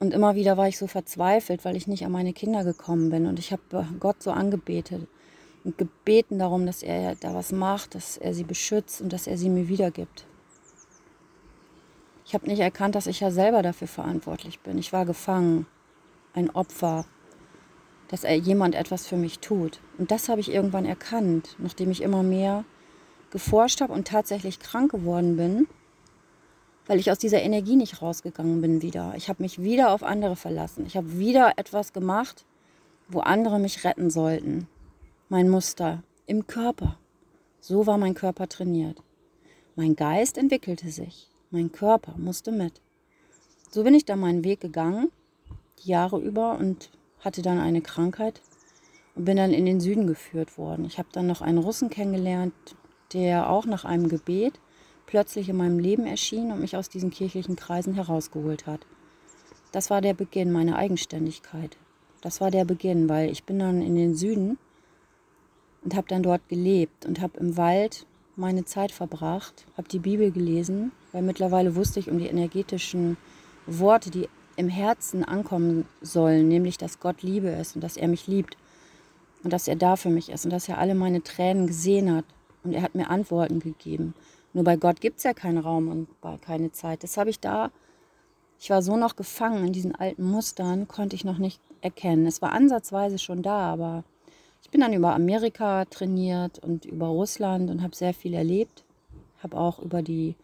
Und 0.00 0.12
immer 0.12 0.34
wieder 0.34 0.56
war 0.56 0.66
ich 0.66 0.78
so 0.78 0.88
verzweifelt, 0.88 1.64
weil 1.64 1.76
ich 1.76 1.86
nicht 1.86 2.04
an 2.04 2.10
meine 2.10 2.32
Kinder 2.32 2.64
gekommen 2.64 3.10
bin. 3.10 3.24
Und 3.26 3.38
ich 3.38 3.52
habe 3.52 3.86
Gott 4.00 4.20
so 4.20 4.32
angebetet 4.32 5.06
und 5.62 5.78
gebeten 5.78 6.40
darum, 6.40 6.66
dass 6.66 6.82
er 6.82 7.14
da 7.14 7.34
was 7.34 7.52
macht, 7.52 7.94
dass 7.94 8.16
er 8.16 8.34
sie 8.34 8.42
beschützt 8.42 9.00
und 9.00 9.12
dass 9.12 9.28
er 9.28 9.38
sie 9.38 9.48
mir 9.48 9.68
wiedergibt. 9.68 10.26
Ich 12.26 12.34
habe 12.34 12.48
nicht 12.48 12.58
erkannt, 12.58 12.96
dass 12.96 13.06
ich 13.06 13.20
ja 13.20 13.30
selber 13.30 13.62
dafür 13.62 13.86
verantwortlich 13.86 14.58
bin. 14.58 14.76
Ich 14.76 14.92
war 14.92 15.06
gefangen, 15.06 15.66
ein 16.34 16.50
Opfer, 16.50 17.04
dass 18.08 18.24
er 18.24 18.34
jemand 18.34 18.74
etwas 18.74 19.06
für 19.06 19.16
mich 19.16 19.38
tut. 19.38 19.78
Und 19.98 20.10
das 20.10 20.28
habe 20.28 20.40
ich 20.40 20.52
irgendwann 20.52 20.84
erkannt, 20.84 21.54
nachdem 21.60 21.92
ich 21.92 22.02
immer 22.02 22.24
mehr 22.24 22.64
geforscht 23.32 23.80
habe 23.80 23.92
und 23.92 24.06
tatsächlich 24.06 24.60
krank 24.60 24.92
geworden 24.92 25.36
bin 25.36 25.66
weil 26.86 26.98
ich 26.98 27.10
aus 27.10 27.18
dieser 27.18 27.42
Energie 27.42 27.76
nicht 27.76 28.02
rausgegangen 28.02 28.60
bin 28.60 28.82
wieder. 28.82 29.14
Ich 29.16 29.28
habe 29.28 29.42
mich 29.42 29.62
wieder 29.62 29.92
auf 29.92 30.02
andere 30.02 30.36
verlassen. 30.36 30.86
Ich 30.86 30.96
habe 30.96 31.18
wieder 31.18 31.52
etwas 31.56 31.92
gemacht, 31.92 32.44
wo 33.08 33.20
andere 33.20 33.58
mich 33.58 33.84
retten 33.84 34.10
sollten. 34.10 34.68
Mein 35.28 35.48
Muster 35.48 36.02
im 36.26 36.46
Körper. 36.46 36.98
So 37.60 37.86
war 37.86 37.98
mein 37.98 38.14
Körper 38.14 38.48
trainiert. 38.48 39.02
Mein 39.76 39.96
Geist 39.96 40.36
entwickelte 40.36 40.90
sich. 40.90 41.30
Mein 41.50 41.70
Körper 41.70 42.14
musste 42.18 42.50
mit. 42.50 42.80
So 43.70 43.84
bin 43.84 43.94
ich 43.94 44.04
dann 44.04 44.20
meinen 44.20 44.44
Weg 44.44 44.60
gegangen, 44.60 45.10
die 45.82 45.90
Jahre 45.90 46.20
über 46.20 46.58
und 46.58 46.90
hatte 47.20 47.40
dann 47.40 47.58
eine 47.58 47.80
Krankheit 47.80 48.42
und 49.14 49.24
bin 49.24 49.36
dann 49.36 49.52
in 49.52 49.64
den 49.64 49.80
Süden 49.80 50.06
geführt 50.06 50.58
worden. 50.58 50.84
Ich 50.84 50.98
habe 50.98 51.08
dann 51.12 51.26
noch 51.26 51.40
einen 51.40 51.58
Russen 51.58 51.88
kennengelernt, 51.88 52.52
der 53.14 53.50
auch 53.50 53.66
nach 53.66 53.84
einem 53.84 54.08
Gebet 54.08 54.58
plötzlich 55.06 55.48
in 55.48 55.56
meinem 55.56 55.78
Leben 55.78 56.06
erschien 56.06 56.52
und 56.52 56.60
mich 56.60 56.76
aus 56.76 56.88
diesen 56.88 57.10
kirchlichen 57.10 57.56
Kreisen 57.56 57.94
herausgeholt 57.94 58.66
hat. 58.66 58.80
Das 59.72 59.90
war 59.90 60.00
der 60.00 60.14
Beginn 60.14 60.52
meiner 60.52 60.76
Eigenständigkeit. 60.76 61.76
Das 62.20 62.40
war 62.40 62.50
der 62.50 62.64
Beginn, 62.64 63.08
weil 63.08 63.30
ich 63.30 63.44
bin 63.44 63.58
dann 63.58 63.82
in 63.82 63.96
den 63.96 64.14
Süden 64.14 64.58
und 65.84 65.94
habe 65.96 66.08
dann 66.08 66.22
dort 66.22 66.48
gelebt 66.48 67.04
und 67.04 67.20
habe 67.20 67.38
im 67.38 67.56
Wald 67.56 68.06
meine 68.36 68.64
Zeit 68.64 68.92
verbracht, 68.92 69.66
habe 69.76 69.88
die 69.88 69.98
Bibel 69.98 70.30
gelesen, 70.30 70.92
weil 71.12 71.22
mittlerweile 71.22 71.76
wusste 71.76 72.00
ich 72.00 72.10
um 72.10 72.18
die 72.18 72.28
energetischen 72.28 73.16
Worte, 73.66 74.10
die 74.10 74.28
im 74.56 74.68
Herzen 74.68 75.24
ankommen 75.24 75.86
sollen, 76.00 76.48
nämlich 76.48 76.78
dass 76.78 77.00
Gott 77.00 77.22
Liebe 77.22 77.48
ist 77.48 77.74
und 77.74 77.82
dass 77.82 77.96
er 77.96 78.08
mich 78.08 78.26
liebt 78.26 78.56
und 79.42 79.52
dass 79.52 79.68
er 79.68 79.76
da 79.76 79.96
für 79.96 80.10
mich 80.10 80.30
ist 80.30 80.44
und 80.44 80.52
dass 80.52 80.68
er 80.68 80.78
alle 80.78 80.94
meine 80.94 81.22
Tränen 81.22 81.66
gesehen 81.66 82.14
hat 82.14 82.24
und 82.64 82.72
er 82.72 82.82
hat 82.82 82.94
mir 82.94 83.10
Antworten 83.10 83.60
gegeben. 83.60 84.14
Nur 84.52 84.64
bei 84.64 84.76
Gott 84.76 85.00
gibt 85.00 85.18
es 85.18 85.24
ja 85.24 85.32
keinen 85.32 85.58
Raum 85.58 85.88
und 85.88 86.08
keine 86.42 86.72
Zeit. 86.72 87.02
Das 87.02 87.16
habe 87.16 87.30
ich 87.30 87.40
da, 87.40 87.70
ich 88.62 88.70
war 88.70 88.80
so 88.80 88.96
noch 88.96 89.16
gefangen 89.16 89.66
in 89.66 89.72
diesen 89.72 89.92
alten 89.92 90.22
Mustern, 90.22 90.86
konnte 90.86 91.16
ich 91.16 91.24
noch 91.24 91.38
nicht 91.38 91.60
erkennen. 91.80 92.26
Es 92.26 92.40
war 92.42 92.52
ansatzweise 92.52 93.18
schon 93.18 93.42
da, 93.42 93.72
aber 93.72 94.04
ich 94.62 94.70
bin 94.70 94.80
dann 94.80 94.92
über 94.92 95.14
Amerika 95.14 95.84
trainiert 95.86 96.60
und 96.60 96.84
über 96.84 97.08
Russland 97.08 97.70
und 97.70 97.82
habe 97.82 97.96
sehr 97.96 98.14
viel 98.14 98.34
erlebt. 98.34 98.84
Habe 99.42 99.56
auch 99.56 99.80
über 99.80 100.00
die, 100.00 100.36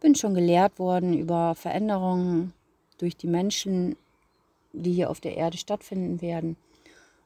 bin 0.00 0.14
schon 0.14 0.34
gelehrt 0.34 0.78
worden 0.78 1.16
über 1.16 1.54
Veränderungen 1.54 2.52
durch 2.98 3.16
die 3.16 3.28
Menschen, 3.28 3.96
die 4.74 4.92
hier 4.92 5.08
auf 5.08 5.20
der 5.20 5.38
Erde 5.38 5.56
stattfinden 5.56 6.20
werden. 6.20 6.56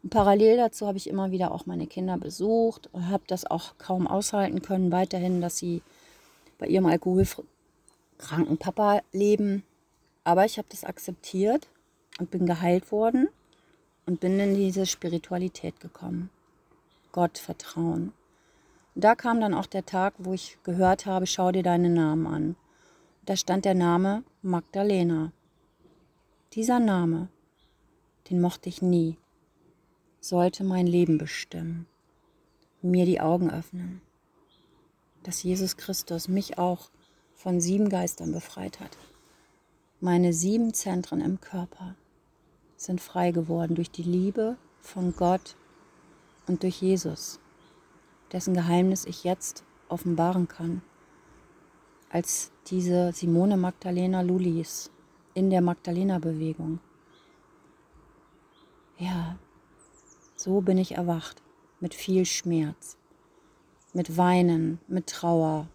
Und 0.02 0.11
parallel 0.11 0.56
dazu 0.56 0.87
habe 0.87 0.99
ich 0.99 1.09
immer 1.09 1.30
wieder 1.30 1.52
auch 1.52 1.66
meine 1.66 1.87
Kinder 1.87 2.18
besucht 2.18 2.88
und 2.92 3.09
habe 3.09 3.25
das 3.26 3.44
auch 3.44 3.78
kaum 3.78 4.06
aushalten 4.06 4.62
können, 4.62 4.90
weiterhin, 4.90 5.40
dass 5.40 5.59
sie 5.59 5.82
bei 6.59 6.66
ihrem 6.66 6.87
alkoholkranken 6.87 8.59
Papa 8.59 9.02
leben. 9.12 9.64
Aber 10.25 10.44
ich 10.44 10.59
habe 10.59 10.68
das 10.71 10.85
akzeptiert 10.85 11.68
und 12.18 12.30
bin 12.30 12.47
geheilt 12.47 12.90
worden 12.90 13.28
und 14.06 14.21
bin 14.21 14.38
in 14.40 14.54
diese 14.54 14.87
Spiritualität 14.87 15.80
gekommen. 15.80 16.30
Gott 17.12 17.38
vertrauen. 17.38 18.12
Da 18.94 19.14
kam 19.14 19.40
dann 19.40 19.54
auch 19.54 19.66
der 19.66 19.87
Tag, 19.87 20.14
wo 20.18 20.32
ich 20.32 20.59
gehört 20.64 21.06
habe, 21.06 21.26
schau 21.26 21.50
dir 21.52 21.62
deinen 21.62 21.94
Namen 21.94 22.26
an. 22.26 22.56
Da 23.25 23.37
stand 23.37 23.64
der 23.64 23.75
Name 23.75 24.25
Magdalena. 24.42 25.32
Dieser 26.52 26.80
Name, 26.80 27.28
den 28.28 28.40
mochte 28.40 28.68
ich 28.68 28.82
nie, 28.82 29.16
sollte 30.23 30.64
mein 30.64 30.87
Leben 30.87 31.19
bestimmen, 31.19 31.87
mir 32.81 33.05
die 33.05 33.21
Augen 33.21 33.50
öffnen 33.50 34.00
dass 35.23 35.43
Jesus 35.43 35.76
Christus 35.76 36.29
mich 36.29 36.59
auch 36.59 36.91
von 37.35 37.61
sieben 37.61 37.88
Geistern 37.88 38.33
befreit 38.33 38.81
hat. 38.81 38.97
Meine 40.00 40.33
sieben 40.33 40.75
Zentren 40.75 41.21
im 41.21 41.41
Körper 41.41 41.95
sind 42.76 43.00
frei 43.00 43.31
geworden 43.31 43.75
durch 43.75 43.91
die 43.91 44.02
Liebe 44.02 44.57
von 44.81 45.14
Gott 45.14 45.57
und 46.47 46.62
durch 46.62 46.83
Jesus. 46.83 47.38
dessen 48.33 48.55
Geheimnis 48.55 49.05
ich 49.05 49.25
jetzt 49.25 49.62
offenbaren 49.91 50.49
kann, 50.49 50.81
als 52.09 52.50
diese 52.69 53.12
Simone 53.12 53.59
Magdalena 53.59 54.23
Lulis 54.23 54.91
in 55.35 55.50
der 55.50 55.61
Magdalena-Bewegung. 55.61 56.81
Ja, 58.97 59.38
so 60.42 60.61
bin 60.61 60.76
ich 60.76 60.96
erwacht, 60.96 61.40
mit 61.78 61.94
viel 61.94 62.25
Schmerz, 62.25 62.96
mit 63.92 64.16
Weinen, 64.16 64.80
mit 64.88 65.06
Trauer, 65.06 65.68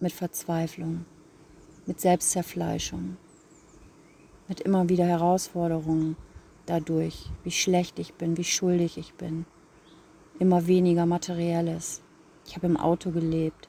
mit 0.00 0.12
Verzweiflung, 0.12 1.04
mit 1.86 2.00
Selbstzerfleischung, 2.00 3.16
mit 4.48 4.60
immer 4.60 4.88
wieder 4.88 5.04
Herausforderungen 5.04 6.16
dadurch, 6.66 7.30
wie 7.44 7.52
schlecht 7.52 8.00
ich 8.00 8.14
bin, 8.14 8.36
wie 8.36 8.44
schuldig 8.44 8.98
ich 8.98 9.14
bin. 9.14 9.46
Immer 10.40 10.66
weniger 10.66 11.06
Materielles. 11.06 12.02
Ich 12.44 12.56
habe 12.56 12.66
im 12.66 12.76
Auto 12.76 13.12
gelebt. 13.12 13.68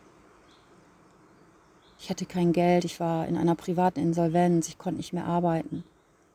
Ich 2.00 2.10
hatte 2.10 2.26
kein 2.26 2.54
Geld, 2.54 2.86
ich 2.86 3.00
war 3.00 3.28
in 3.28 3.38
einer 3.38 3.56
privaten 3.56 4.00
Insolvenz, 4.00 4.68
ich 4.68 4.80
konnte 4.80 4.98
nicht 4.98 5.14
mehr 5.14 5.26
arbeiten. 5.26 5.84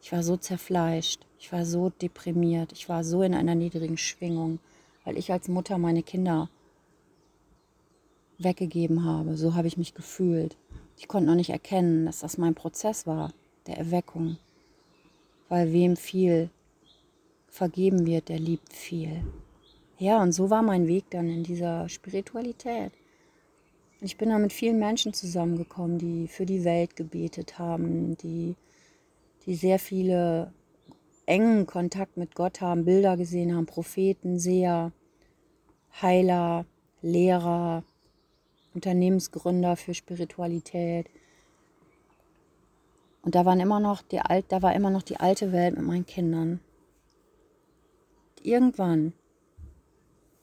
Ich 0.01 0.13
war 0.13 0.23
so 0.23 0.37
zerfleischt, 0.37 1.27
ich 1.39 1.53
war 1.53 1.65
so 1.65 1.91
deprimiert, 1.91 2.73
ich 2.73 2.89
war 2.89 3.05
so 3.05 3.23
in 3.23 3.35
einer 3.35 3.55
niedrigen 3.55 3.99
Schwingung, 3.99 4.59
weil 5.05 5.19
ich 5.19 5.33
als 5.33 5.49
Mutter 5.49 5.79
meine 5.79 6.03
Kinder 6.03 6.49
weggegeben 8.39 9.05
habe. 9.05 9.37
So 9.37 9.55
habe 9.55 9.69
ich 9.69 9.77
mich 9.77 9.95
gefühlt. 9.95 10.57
Ich 10.97 11.09
konnte 11.09 11.29
noch 11.29 11.35
nicht 11.35 11.51
erkennen, 11.51 12.07
dass 12.07 12.21
das 12.21 12.39
mein 12.39 12.55
Prozess 12.55 13.07
war, 13.07 13.33
der 13.67 13.79
Erweckung. 13.79 14.39
Weil 15.49 15.73
wem 15.73 15.97
viel 15.97 16.51
vergeben 17.49 18.07
wird, 18.07 18.29
der 18.29 18.39
liebt 18.39 18.73
viel. 18.73 19.23
Ja, 19.99 20.23
und 20.23 20.33
so 20.33 20.51
war 20.51 20.63
mein 20.63 20.87
Weg 20.87 21.11
dann 21.11 21.29
in 21.29 21.43
dieser 21.43 21.89
Spiritualität. 21.89 22.93
Ich 24.01 24.17
bin 24.17 24.29
da 24.29 24.39
mit 24.39 24.53
vielen 24.53 24.79
Menschen 24.79 25.13
zusammengekommen, 25.13 25.99
die 25.99 26.29
für 26.29 26.47
die 26.47 26.65
Welt 26.65 26.95
gebetet 26.95 27.59
haben, 27.59 28.17
die, 28.19 28.55
die 29.49 29.55
sehr 29.55 29.79
viele 29.79 30.53
engen 31.25 31.67
Kontakt 31.67 32.19
mit 32.19 32.35
Gott 32.35 32.61
haben, 32.61 32.85
Bilder 32.85 33.17
gesehen 33.17 33.57
haben, 33.57 33.65
Propheten, 33.65 34.39
Seher, 34.39 34.93
Heiler, 36.03 36.67
Lehrer, 37.01 37.83
Unternehmensgründer 38.75 39.77
für 39.77 39.95
Spiritualität. 39.95 41.09
Und 43.23 43.35
da 43.35 43.47
waren 43.47 43.59
immer 43.59 43.81
noch 43.81 44.03
die 44.03 44.21
Alt, 44.21 44.45
da 44.51 44.61
war 44.61 44.75
immer 44.75 44.91
noch 44.91 45.03
die 45.03 45.19
alte 45.19 45.51
Welt 45.51 45.77
mit 45.79 45.87
meinen 45.87 46.05
Kindern. 46.05 46.61
Irgendwann, 48.43 49.15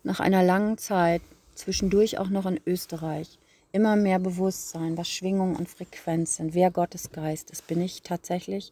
nach 0.02 0.20
einer 0.20 0.42
langen 0.42 0.80
Zeit, 0.80 1.22
zwischendurch 1.54 2.18
auch 2.18 2.30
noch 2.30 2.48
in 2.48 2.60
Österreich, 2.66 3.38
immer 3.76 3.98
mehr 3.98 4.20
Bewusstsein, 4.20 4.98
was 4.98 5.10
Schwingung 5.10 5.58
und 5.58 5.68
Frequenz 5.68 6.38
sind, 6.38 6.54
wer 6.54 6.72
Gottes 6.72 7.12
Geist 7.12 7.52
ist, 7.52 7.68
bin 7.68 7.82
ich 7.82 8.04
tatsächlich 8.04 8.72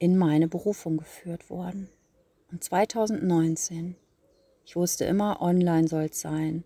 in 0.00 0.18
meine 0.18 0.48
Berufung 0.48 0.96
geführt 0.96 1.48
worden. 1.48 1.88
Und 2.50 2.64
2019, 2.64 3.94
ich 4.64 4.74
wusste 4.74 5.04
immer, 5.04 5.40
online 5.40 5.86
soll 5.86 6.08
es 6.10 6.20
sein, 6.20 6.64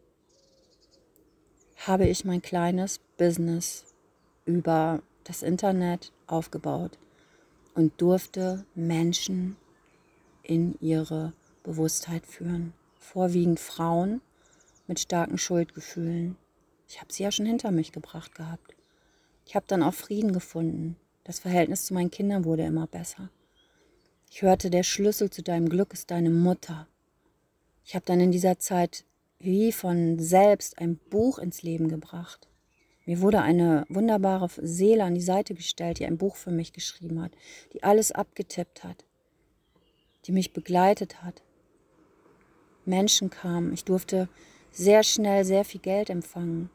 habe 1.77 2.07
ich 2.07 2.25
mein 2.25 2.41
kleines 2.41 2.99
Business 3.19 3.85
über 4.47 5.03
das 5.25 5.43
Internet 5.43 6.13
aufgebaut 6.27 6.97
und 7.75 8.01
durfte 8.01 8.65
Menschen 8.75 9.59
in 10.43 10.79
ihre 10.81 11.35
Bewusstheit 11.63 12.25
führen. 12.25 12.73
Vorwiegend 12.99 13.61
Frauen 13.61 14.23
mit 14.87 14.99
starken 14.99 15.37
Schuldgefühlen. 15.37 16.39
Ich 16.91 17.01
habe 17.01 17.13
sie 17.13 17.23
ja 17.23 17.31
schon 17.31 17.47
hinter 17.47 17.71
mich 17.71 17.93
gebracht 17.93 18.35
gehabt. 18.35 18.75
Ich 19.47 19.55
habe 19.55 19.65
dann 19.69 19.85
auch 19.85 19.95
Frieden 19.95 20.33
gefunden. 20.33 20.97
Das 21.23 21.39
Verhältnis 21.39 21.87
zu 21.87 21.95
meinen 21.95 22.11
Kindern 22.11 22.45
wurde 22.45 22.65
immer 22.65 22.89
besser. 22.89 23.31
Ich 24.29 24.43
hörte, 24.43 24.71
der 24.71 24.83
Schlüssel 24.83 25.31
zu 25.31 25.45
deinem 25.45 25.69
Glück 25.69 25.93
ist 25.93 26.11
deine 26.11 26.31
Mutter. 26.31 26.89
Ich 27.85 27.95
habe 27.95 28.05
dann 28.07 28.19
in 28.19 28.33
dieser 28.33 28.59
Zeit 28.59 29.05
wie 29.39 29.71
von 29.71 30.19
selbst 30.19 30.81
ein 30.81 30.97
Buch 30.97 31.39
ins 31.39 31.63
Leben 31.63 31.89
gebracht. 31.89 32.49
Mir 33.07 33.21
wurde 33.21 33.41
eine 33.41 33.85
wunderbare 33.89 34.49
Seele 34.61 35.05
an 35.05 35.15
die 35.15 35.21
Seite 35.21 35.55
gestellt, 35.55 36.01
die 36.01 36.07
ein 36.07 36.19
Buch 36.19 36.35
für 36.35 36.51
mich 36.51 36.73
geschrieben 36.73 37.23
hat, 37.23 37.31
die 37.73 37.85
alles 37.85 38.11
abgetippt 38.11 38.83
hat, 38.83 39.05
die 40.27 40.33
mich 40.33 40.53
begleitet 40.53 41.23
hat. 41.23 41.41
Menschen 42.85 43.31
kamen, 43.31 43.73
ich 43.73 43.85
durfte 43.85 44.29
sehr 44.73 45.05
schnell 45.05 45.45
sehr 45.45 45.65
viel 45.65 45.81
Geld 45.81 46.11
empfangen. 46.11 46.69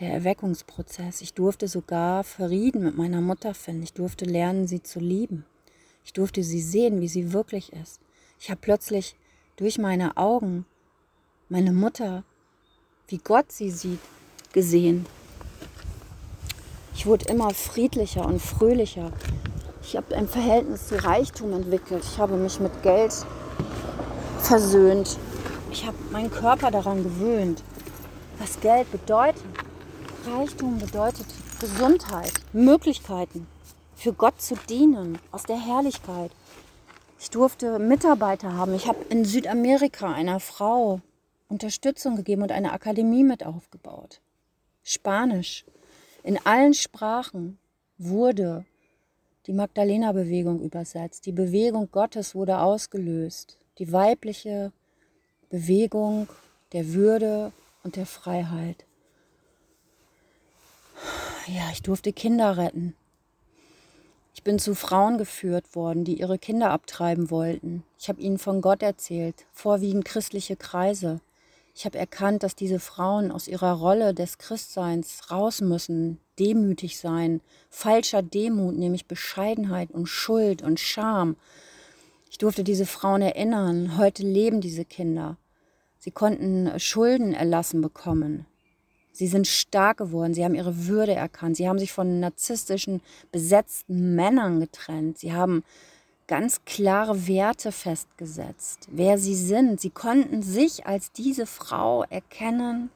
Der 0.00 0.12
Erweckungsprozess, 0.12 1.22
ich 1.22 1.32
durfte 1.32 1.68
sogar 1.68 2.22
Frieden 2.22 2.84
mit 2.84 2.98
meiner 2.98 3.22
Mutter 3.22 3.54
finden, 3.54 3.82
ich 3.82 3.94
durfte 3.94 4.26
lernen, 4.26 4.66
sie 4.66 4.82
zu 4.82 5.00
lieben. 5.00 5.46
Ich 6.04 6.12
durfte 6.12 6.42
sie 6.42 6.60
sehen, 6.60 7.00
wie 7.00 7.08
sie 7.08 7.32
wirklich 7.32 7.72
ist. 7.72 8.00
Ich 8.38 8.50
habe 8.50 8.60
plötzlich 8.60 9.16
durch 9.56 9.78
meine 9.78 10.18
Augen 10.18 10.66
meine 11.48 11.72
Mutter, 11.72 12.24
wie 13.08 13.16
Gott 13.16 13.50
sie 13.50 13.70
sieht, 13.70 14.00
gesehen. 14.52 15.06
Ich 16.94 17.06
wurde 17.06 17.30
immer 17.32 17.54
friedlicher 17.54 18.26
und 18.26 18.42
fröhlicher. 18.42 19.12
Ich 19.80 19.96
habe 19.96 20.14
ein 20.14 20.28
Verhältnis 20.28 20.88
zu 20.88 21.02
Reichtum 21.02 21.54
entwickelt. 21.54 22.04
Ich 22.04 22.18
habe 22.18 22.36
mich 22.36 22.60
mit 22.60 22.82
Geld 22.82 23.14
versöhnt. 24.40 25.16
Ich 25.72 25.86
habe 25.86 25.96
meinen 26.10 26.30
Körper 26.30 26.70
daran 26.70 27.02
gewöhnt, 27.02 27.62
was 28.38 28.60
Geld 28.60 28.92
bedeutet. 28.92 29.42
Reichtum 30.26 30.78
bedeutet 30.78 31.26
Gesundheit, 31.60 32.32
Möglichkeiten, 32.52 33.46
für 33.94 34.12
Gott 34.12 34.40
zu 34.40 34.56
dienen, 34.68 35.18
aus 35.30 35.44
der 35.44 35.58
Herrlichkeit. 35.58 36.32
Ich 37.20 37.30
durfte 37.30 37.78
Mitarbeiter 37.78 38.54
haben. 38.54 38.74
Ich 38.74 38.88
habe 38.88 39.04
in 39.08 39.24
Südamerika 39.24 40.12
einer 40.12 40.40
Frau 40.40 41.00
Unterstützung 41.48 42.16
gegeben 42.16 42.42
und 42.42 42.50
eine 42.50 42.72
Akademie 42.72 43.22
mit 43.22 43.46
aufgebaut. 43.46 44.20
Spanisch. 44.82 45.64
In 46.24 46.38
allen 46.44 46.74
Sprachen 46.74 47.58
wurde 47.98 48.64
die 49.46 49.52
Magdalena-Bewegung 49.52 50.60
übersetzt. 50.60 51.26
Die 51.26 51.32
Bewegung 51.32 51.88
Gottes 51.92 52.34
wurde 52.34 52.58
ausgelöst. 52.58 53.58
Die 53.78 53.92
weibliche 53.92 54.72
Bewegung 55.50 56.28
der 56.72 56.92
Würde 56.92 57.52
und 57.84 57.94
der 57.94 58.06
Freiheit. 58.06 58.85
Ja, 61.48 61.70
ich 61.72 61.82
durfte 61.82 62.12
Kinder 62.12 62.56
retten. 62.56 62.96
Ich 64.34 64.42
bin 64.42 64.58
zu 64.58 64.74
Frauen 64.74 65.16
geführt 65.16 65.76
worden, 65.76 66.04
die 66.04 66.18
ihre 66.18 66.38
Kinder 66.38 66.70
abtreiben 66.70 67.30
wollten. 67.30 67.84
Ich 67.98 68.08
habe 68.08 68.20
ihnen 68.20 68.38
von 68.38 68.60
Gott 68.60 68.82
erzählt, 68.82 69.46
vorwiegend 69.52 70.04
christliche 70.04 70.56
Kreise. 70.56 71.20
Ich 71.74 71.84
habe 71.84 71.98
erkannt, 71.98 72.42
dass 72.42 72.56
diese 72.56 72.80
Frauen 72.80 73.30
aus 73.30 73.46
ihrer 73.46 73.74
Rolle 73.74 74.12
des 74.12 74.38
Christseins 74.38 75.30
raus 75.30 75.60
müssen, 75.60 76.18
demütig 76.38 76.98
sein, 76.98 77.40
falscher 77.70 78.22
Demut, 78.22 78.76
nämlich 78.76 79.06
Bescheidenheit 79.06 79.92
und 79.92 80.06
Schuld 80.06 80.62
und 80.62 80.80
Scham. 80.80 81.36
Ich 82.28 82.38
durfte 82.38 82.64
diese 82.64 82.86
Frauen 82.86 83.22
erinnern, 83.22 83.98
heute 83.98 84.24
leben 84.24 84.60
diese 84.60 84.84
Kinder. 84.84 85.36
Sie 86.00 86.10
konnten 86.10 86.78
Schulden 86.80 87.34
erlassen 87.34 87.80
bekommen. 87.80 88.46
Sie 89.16 89.28
sind 89.28 89.46
stark 89.46 89.96
geworden, 89.96 90.34
sie 90.34 90.44
haben 90.44 90.54
ihre 90.54 90.88
Würde 90.88 91.14
erkannt, 91.14 91.56
sie 91.56 91.66
haben 91.66 91.78
sich 91.78 91.90
von 91.90 92.20
narzisstischen, 92.20 93.00
besetzten 93.32 94.14
Männern 94.14 94.60
getrennt, 94.60 95.16
sie 95.16 95.32
haben 95.32 95.64
ganz 96.26 96.66
klare 96.66 97.26
Werte 97.26 97.72
festgesetzt, 97.72 98.88
wer 98.90 99.16
sie 99.16 99.34
sind. 99.34 99.80
Sie 99.80 99.88
konnten 99.88 100.42
sich 100.42 100.86
als 100.86 101.12
diese 101.12 101.46
Frau 101.46 102.04
erkennen, 102.10 102.90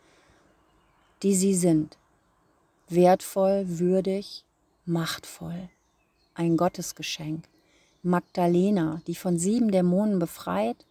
die 1.23 1.35
sie 1.35 1.55
sind. 1.55 1.97
Wertvoll, 2.91 3.65
würdig, 3.67 4.45
machtvoll. 4.85 5.71
Ein 6.35 6.59
Gottesgeschenk. 6.59 7.45
Magdalena, 8.03 9.01
die 9.07 9.15
von 9.15 9.39
sieben 9.39 9.71
Dämonen 9.71 10.19
befreit 10.19 10.85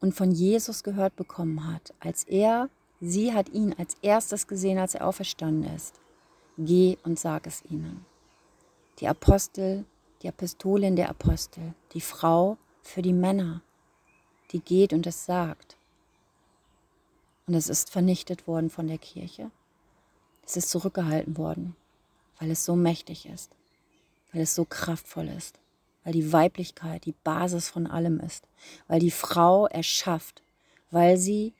und 0.00 0.14
von 0.14 0.30
Jesus 0.30 0.84
gehört 0.84 1.16
bekommen 1.16 1.72
hat, 1.72 1.92
als 1.98 2.22
er 2.22 2.68
Sie 3.06 3.34
hat 3.34 3.50
ihn 3.50 3.74
als 3.74 3.98
erstes 4.00 4.46
gesehen, 4.46 4.78
als 4.78 4.94
er 4.94 5.06
auferstanden 5.06 5.74
ist. 5.74 6.00
Geh 6.56 6.96
und 7.02 7.18
sag 7.18 7.46
es 7.46 7.62
ihnen. 7.68 8.06
Die 8.98 9.08
Apostel, 9.08 9.84
die 10.22 10.28
Apostolin 10.28 10.96
der 10.96 11.10
Apostel, 11.10 11.74
die 11.92 12.00
Frau 12.00 12.56
für 12.82 13.02
die 13.02 13.12
Männer, 13.12 13.60
die 14.52 14.60
geht 14.60 14.94
und 14.94 15.06
es 15.06 15.26
sagt. 15.26 15.76
Und 17.46 17.52
es 17.52 17.68
ist 17.68 17.90
vernichtet 17.90 18.46
worden 18.46 18.70
von 18.70 18.86
der 18.86 18.96
Kirche. 18.96 19.50
Es 20.46 20.56
ist 20.56 20.70
zurückgehalten 20.70 21.36
worden, 21.36 21.76
weil 22.38 22.50
es 22.50 22.64
so 22.64 22.74
mächtig 22.74 23.26
ist, 23.26 23.54
weil 24.32 24.40
es 24.40 24.54
so 24.54 24.64
kraftvoll 24.64 25.28
ist, 25.28 25.60
weil 26.04 26.14
die 26.14 26.32
Weiblichkeit 26.32 27.04
die 27.04 27.14
Basis 27.22 27.68
von 27.68 27.86
allem 27.86 28.18
ist, 28.20 28.48
weil 28.88 29.00
die 29.00 29.10
Frau 29.10 29.66
erschafft, 29.66 30.42
weil 30.90 31.18
sie 31.18 31.52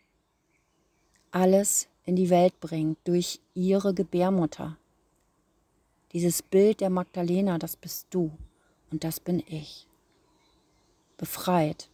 alles 1.34 1.88
in 2.04 2.14
die 2.14 2.30
Welt 2.30 2.60
bringt 2.60 2.98
durch 3.04 3.40
ihre 3.54 3.92
Gebärmutter. 3.92 4.76
Dieses 6.12 6.42
Bild 6.42 6.80
der 6.80 6.90
Magdalena, 6.90 7.58
das 7.58 7.76
bist 7.76 8.06
du 8.10 8.30
und 8.92 9.02
das 9.02 9.18
bin 9.18 9.42
ich. 9.48 9.88
Befreit, 11.16 11.88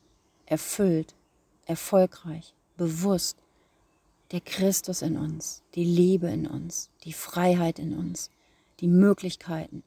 erfüllt, 0.44 1.14
erfolgreich, 1.64 2.54
bewusst. 2.76 3.38
Der 4.30 4.40
Christus 4.40 5.02
in 5.02 5.16
uns, 5.16 5.62
die 5.74 5.84
Liebe 5.84 6.28
in 6.28 6.46
uns, 6.46 6.90
die 7.04 7.12
Freiheit 7.12 7.78
in 7.78 7.96
uns, 7.96 8.30
die 8.80 8.88
Möglichkeiten 8.88 9.82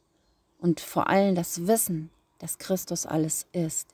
und 0.59 0.79
vor 0.79 1.07
allem 1.07 1.35
das 1.35 1.67
Wissen, 1.67 2.09
dass 2.39 2.57
Christus 2.57 3.05
alles 3.05 3.45
ist. 3.53 3.93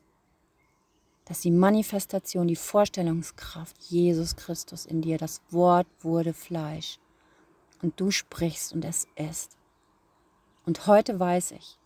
Dass 1.29 1.41
die 1.41 1.51
Manifestation, 1.51 2.47
die 2.47 2.55
Vorstellungskraft 2.55 3.79
Jesus 3.83 4.35
Christus 4.35 4.87
in 4.87 5.03
dir, 5.03 5.19
das 5.19 5.41
Wort 5.51 5.85
wurde 6.01 6.33
Fleisch. 6.33 6.97
Und 7.83 7.99
du 7.99 8.09
sprichst 8.09 8.73
und 8.73 8.83
es 8.83 9.07
ist. 9.15 9.55
Und 10.65 10.87
heute 10.87 11.19
weiß 11.19 11.51
ich, 11.51 11.77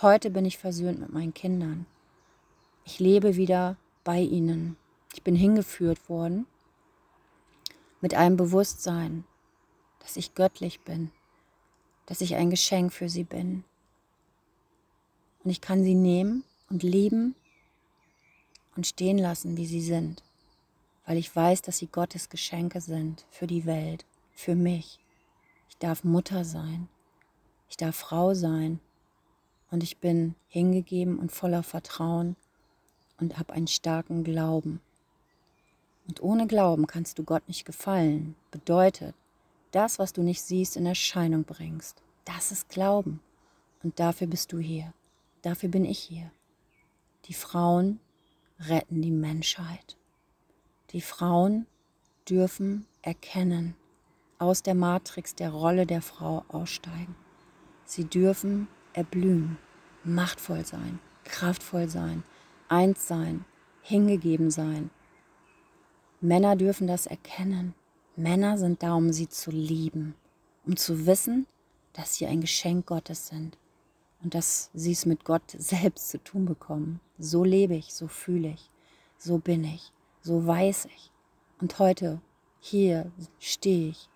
heute 0.00 0.30
bin 0.30 0.46
ich 0.46 0.56
versöhnt 0.56 1.00
mit 1.00 1.12
meinen 1.12 1.34
Kindern. 1.34 1.84
Ich 2.86 2.98
lebe 2.98 3.36
wieder 3.36 3.76
bei 4.04 4.20
ihnen. 4.20 4.78
Ich 5.12 5.22
bin 5.22 5.36
hingeführt 5.36 6.08
worden 6.08 6.46
mit 8.00 8.14
einem 8.14 8.38
Bewusstsein, 8.38 9.24
dass 10.00 10.16
ich 10.16 10.34
göttlich 10.34 10.80
bin, 10.80 11.10
dass 12.06 12.22
ich 12.22 12.36
ein 12.36 12.48
Geschenk 12.48 12.92
für 12.92 13.10
sie 13.10 13.24
bin. 13.24 13.64
Und 15.44 15.50
ich 15.50 15.60
kann 15.60 15.84
sie 15.84 15.94
nehmen 15.94 16.42
und 16.70 16.82
lieben 16.82 17.34
und 18.76 18.86
stehen 18.86 19.18
lassen, 19.18 19.56
wie 19.56 19.66
sie 19.66 19.80
sind, 19.80 20.22
weil 21.06 21.16
ich 21.16 21.34
weiß, 21.34 21.62
dass 21.62 21.78
sie 21.78 21.86
Gottes 21.86 22.28
Geschenke 22.28 22.80
sind 22.80 23.24
für 23.30 23.46
die 23.46 23.66
Welt, 23.66 24.04
für 24.32 24.54
mich. 24.54 24.98
Ich 25.68 25.78
darf 25.78 26.04
Mutter 26.04 26.44
sein, 26.44 26.88
ich 27.68 27.76
darf 27.76 27.96
Frau 27.96 28.34
sein 28.34 28.80
und 29.70 29.82
ich 29.82 29.98
bin 29.98 30.34
hingegeben 30.48 31.18
und 31.18 31.32
voller 31.32 31.62
Vertrauen 31.62 32.36
und 33.18 33.38
habe 33.38 33.52
einen 33.52 33.66
starken 33.66 34.24
Glauben. 34.24 34.80
Und 36.06 36.22
ohne 36.22 36.46
Glauben 36.46 36.86
kannst 36.86 37.18
du 37.18 37.24
Gott 37.24 37.46
nicht 37.48 37.64
gefallen. 37.64 38.36
Bedeutet, 38.50 39.14
das, 39.70 39.98
was 39.98 40.12
du 40.12 40.22
nicht 40.22 40.42
siehst, 40.42 40.76
in 40.76 40.86
Erscheinung 40.86 41.44
bringst. 41.44 42.02
Das 42.24 42.52
ist 42.52 42.68
Glauben. 42.68 43.20
Und 43.82 43.98
dafür 43.98 44.26
bist 44.26 44.52
du 44.52 44.58
hier. 44.58 44.92
Dafür 45.42 45.68
bin 45.68 45.84
ich 45.84 45.98
hier. 45.98 46.30
Die 47.26 47.34
Frauen 47.34 48.00
retten 48.60 49.02
die 49.02 49.10
Menschheit. 49.10 49.96
Die 50.90 51.00
Frauen 51.00 51.66
dürfen 52.28 52.86
erkennen, 53.02 53.74
aus 54.38 54.62
der 54.62 54.74
Matrix 54.74 55.34
der 55.34 55.50
Rolle 55.50 55.86
der 55.86 56.02
Frau 56.02 56.44
aussteigen. 56.48 57.14
Sie 57.84 58.04
dürfen 58.04 58.68
erblühen, 58.92 59.58
machtvoll 60.04 60.64
sein, 60.64 60.98
kraftvoll 61.24 61.88
sein, 61.88 62.22
eins 62.68 63.06
sein, 63.08 63.44
hingegeben 63.82 64.50
sein. 64.50 64.90
Männer 66.20 66.56
dürfen 66.56 66.86
das 66.86 67.06
erkennen. 67.06 67.74
Männer 68.16 68.56
sind 68.58 68.82
da, 68.82 68.94
um 68.94 69.12
sie 69.12 69.28
zu 69.28 69.50
lieben, 69.50 70.14
um 70.64 70.76
zu 70.76 71.06
wissen, 71.06 71.46
dass 71.92 72.14
sie 72.16 72.26
ein 72.26 72.40
Geschenk 72.40 72.86
Gottes 72.86 73.28
sind 73.28 73.58
und 74.22 74.34
dass 74.34 74.70
sie 74.72 74.92
es 74.92 75.06
mit 75.06 75.24
Gott 75.24 75.54
selbst 75.56 76.10
zu 76.10 76.22
tun 76.22 76.44
bekommen. 76.44 77.00
So 77.18 77.44
lebe 77.44 77.74
ich, 77.74 77.94
so 77.94 78.08
fühle 78.08 78.48
ich, 78.48 78.70
so 79.18 79.38
bin 79.38 79.64
ich, 79.64 79.92
so 80.20 80.46
weiß 80.46 80.86
ich. 80.86 81.10
Und 81.60 81.78
heute 81.78 82.20
hier 82.60 83.12
stehe 83.38 83.90
ich 83.90 84.08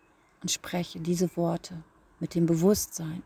und 0.43 0.51
spreche 0.51 1.01
diese 1.01 1.37
Worte 1.37 1.83
mit 2.21 2.35
dem 2.35 2.47
Bewusstsein, 2.47 3.23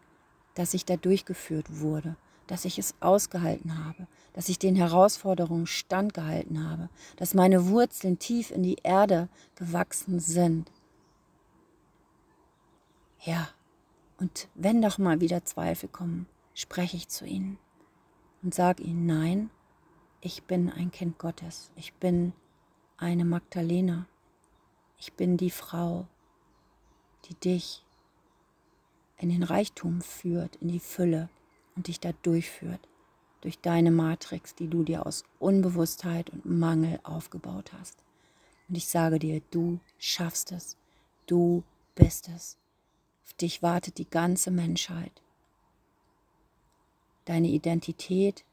dass 0.54 0.74
ich 0.74 0.85
da 0.85 0.96
durchgeführt 0.96 1.80
wurde, 1.80 2.16
dass 2.46 2.64
ich 2.64 2.78
es 2.78 2.94
ausgehalten 3.00 3.85
habe, 3.85 4.06
dass 4.35 4.48
ich 4.48 4.58
den 4.58 4.76
Herausforderungen 4.76 5.66
standgehalten 5.66 6.68
habe, 6.68 6.90
dass 7.16 7.35
meine 7.35 7.68
Wurzeln 7.68 8.18
tief 8.18 8.50
in 8.50 8.62
die 8.62 8.78
Erde 8.82 9.28
gewachsen 9.54 10.20
sind. 10.20 10.70
Ja, 13.20 13.48
und 14.18 14.48
wenn 14.54 14.82
doch 14.82 14.98
mal 14.98 15.20
wieder 15.20 15.44
Zweifel 15.44 15.88
kommen, 15.88 16.26
spreche 16.54 16.96
ich 16.96 17.08
zu 17.08 17.24
ihnen 17.24 17.58
und 18.42 18.54
sage 18.54 18.82
ihnen, 18.82 19.06
nein, 19.06 19.50
ich 20.22 20.44
bin 20.44 20.70
ein 20.70 20.92
Kind 20.92 21.18
Gottes, 21.18 21.72
ich 21.74 21.92
bin 21.94 22.32
eine 22.96 23.24
Magdalena, 23.24 24.06
ich 24.96 25.12
bin 25.14 25.37
die 25.37 25.50
Frau, 25.50 26.06
die 27.24 27.35
dich 27.35 27.85
in 29.18 29.30
den 29.30 29.42
Reichtum 29.42 30.00
führt, 30.00 30.56
in 30.56 30.68
die 30.68 30.78
Fülle 30.78 31.28
und 31.74 31.88
dich 31.88 31.98
da 31.98 32.12
durchführt, 32.22 32.88
durch 33.40 33.58
deine 33.58 33.90
Matrix, 33.90 34.54
die 34.54 34.68
du 34.68 34.85
dir 34.85 35.06
aus 35.06 35.24
Unbewusstheit 35.40 36.30
und 36.30 36.46
Mangel 36.46 37.00
aufgebaut 37.02 37.72
hast. 37.72 37.98
Und 38.68 38.76
ich 38.76 38.87
sage 38.87 39.18
dir, 39.18 39.42
du 39.50 39.80
schaffst 39.98 40.52
es, 40.52 40.76
du 41.26 41.64
bist 41.96 42.28
es. 42.28 42.56
Auf 43.24 43.35
dich 43.35 43.61
wartet 43.61 43.98
die 43.98 44.08
ganze 44.08 44.52
Menschheit. 44.52 45.20
Deine 47.24 47.48
Identität 47.48 48.44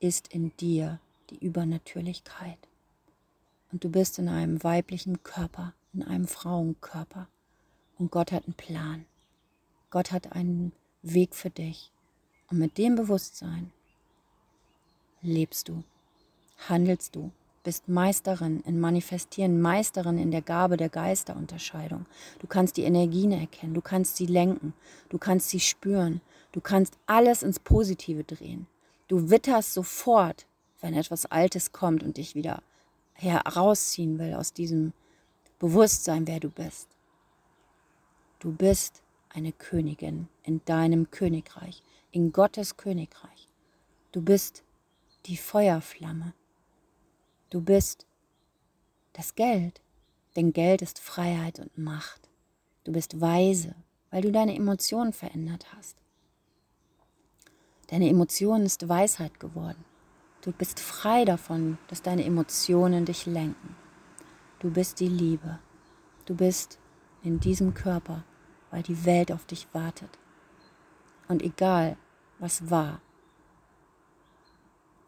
ist 0.00 0.28
in 0.28 0.56
dir 0.56 1.00
die 1.30 1.38
Übernatürlichkeit. 1.44 2.58
Und 3.72 3.84
du 3.84 3.90
bist 3.90 4.18
in 4.18 4.28
einem 4.28 4.62
weiblichen 4.64 5.22
Körper, 5.22 5.74
in 5.92 6.02
einem 6.02 6.26
Frauenkörper. 6.26 7.28
Und 7.98 8.10
Gott 8.10 8.32
hat 8.32 8.44
einen 8.44 8.54
Plan. 8.54 9.04
Gott 9.90 10.12
hat 10.12 10.32
einen 10.32 10.72
Weg 11.02 11.34
für 11.34 11.50
dich. 11.50 11.90
Und 12.50 12.58
mit 12.58 12.78
dem 12.78 12.94
Bewusstsein 12.94 13.72
lebst 15.20 15.68
du, 15.68 15.82
handelst 16.68 17.14
du, 17.14 17.30
bist 17.62 17.88
Meisterin 17.88 18.60
in 18.60 18.80
Manifestieren, 18.80 19.60
Meisterin 19.60 20.16
in 20.16 20.30
der 20.30 20.40
Gabe 20.40 20.76
der 20.78 20.88
Geisterunterscheidung. 20.88 22.06
Du 22.38 22.46
kannst 22.46 22.76
die 22.76 22.84
Energien 22.84 23.32
erkennen, 23.32 23.74
du 23.74 23.82
kannst 23.82 24.16
sie 24.16 24.26
lenken, 24.26 24.72
du 25.10 25.18
kannst 25.18 25.50
sie 25.50 25.60
spüren, 25.60 26.22
du 26.52 26.62
kannst 26.62 26.96
alles 27.06 27.42
ins 27.42 27.58
Positive 27.58 28.24
drehen. 28.24 28.66
Du 29.08 29.30
witterst 29.30 29.74
sofort, 29.74 30.46
wenn 30.80 30.94
etwas 30.94 31.26
Altes 31.26 31.72
kommt 31.72 32.02
und 32.02 32.16
dich 32.16 32.34
wieder 32.34 32.62
herausziehen 33.14 34.18
will 34.18 34.34
aus 34.34 34.52
diesem 34.52 34.92
Bewusstsein, 35.58 36.26
wer 36.28 36.38
du 36.38 36.50
bist. 36.50 36.88
Du 38.38 38.52
bist 38.52 39.02
eine 39.30 39.50
Königin 39.50 40.28
in 40.44 40.64
deinem 40.64 41.10
Königreich, 41.10 41.82
in 42.12 42.30
Gottes 42.32 42.76
Königreich. 42.76 43.48
Du 44.12 44.22
bist 44.22 44.62
die 45.26 45.36
Feuerflamme, 45.36 46.32
Du 47.50 47.62
bist 47.62 48.06
das 49.14 49.34
Geld, 49.34 49.80
denn 50.36 50.52
Geld 50.52 50.82
ist 50.82 50.98
Freiheit 50.98 51.58
und 51.58 51.78
Macht. 51.78 52.28
Du 52.84 52.92
bist 52.92 53.22
weise, 53.22 53.74
weil 54.10 54.20
du 54.20 54.30
deine 54.30 54.54
Emotionen 54.54 55.14
verändert 55.14 55.72
hast. 55.74 55.96
Deine 57.88 58.08
Emotionen 58.08 58.66
ist 58.66 58.88
Weisheit 58.88 59.40
geworden. 59.40 59.84
Du 60.40 60.52
bist 60.52 60.80
frei 60.80 61.24
davon, 61.24 61.78
dass 61.88 62.02
deine 62.02 62.24
Emotionen 62.24 63.04
dich 63.04 63.26
lenken. 63.26 63.76
Du 64.60 64.70
bist 64.70 65.00
die 65.00 65.08
Liebe. 65.08 65.58
Du 66.24 66.34
bist 66.34 66.78
in 67.22 67.40
diesem 67.40 67.74
Körper, 67.74 68.24
weil 68.70 68.82
die 68.82 69.04
Welt 69.04 69.32
auf 69.32 69.44
dich 69.46 69.66
wartet. 69.72 70.18
Und 71.28 71.42
egal, 71.42 71.96
was 72.38 72.70
war, 72.70 73.00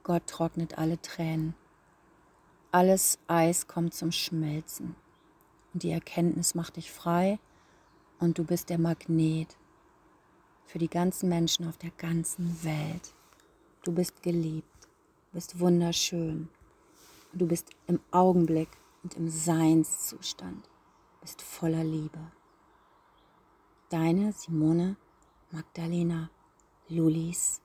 Gott 0.02 0.26
trocknet 0.26 0.78
alle 0.78 1.00
Tränen 1.00 1.54
alles 2.72 3.18
Eis 3.26 3.66
kommt 3.66 3.94
zum 3.94 4.12
Schmelzen. 4.12 4.94
Und 5.72 5.82
die 5.82 5.90
Erkenntnis 5.90 6.54
macht 6.54 6.76
dich 6.76 6.92
frei 6.92 7.38
und 8.18 8.38
du 8.38 8.44
bist 8.44 8.70
der 8.70 8.78
Magnet 8.78 9.56
für 10.66 10.78
die 10.78 10.88
ganzen 10.88 11.28
Menschen 11.28 11.68
auf 11.68 11.78
der 11.78 11.90
ganzen 11.90 12.62
Welt. 12.62 13.14
Du 13.82 13.92
bist 13.92 14.22
geliebt, 14.22 14.88
bist 15.32 15.58
wunderschön. 15.58 16.48
Und 17.32 17.40
du 17.40 17.46
bist 17.46 17.70
im 17.86 18.00
Augenblick 18.10 18.68
und 19.02 19.14
im 19.14 19.28
Seinszustand, 19.28 20.68
bist 21.20 21.42
voller 21.42 21.84
Liebe. 21.84 22.20
Deine 23.88 24.32
Simone 24.32 24.96
Magdalena 25.50 26.30
Lulis 26.88 27.60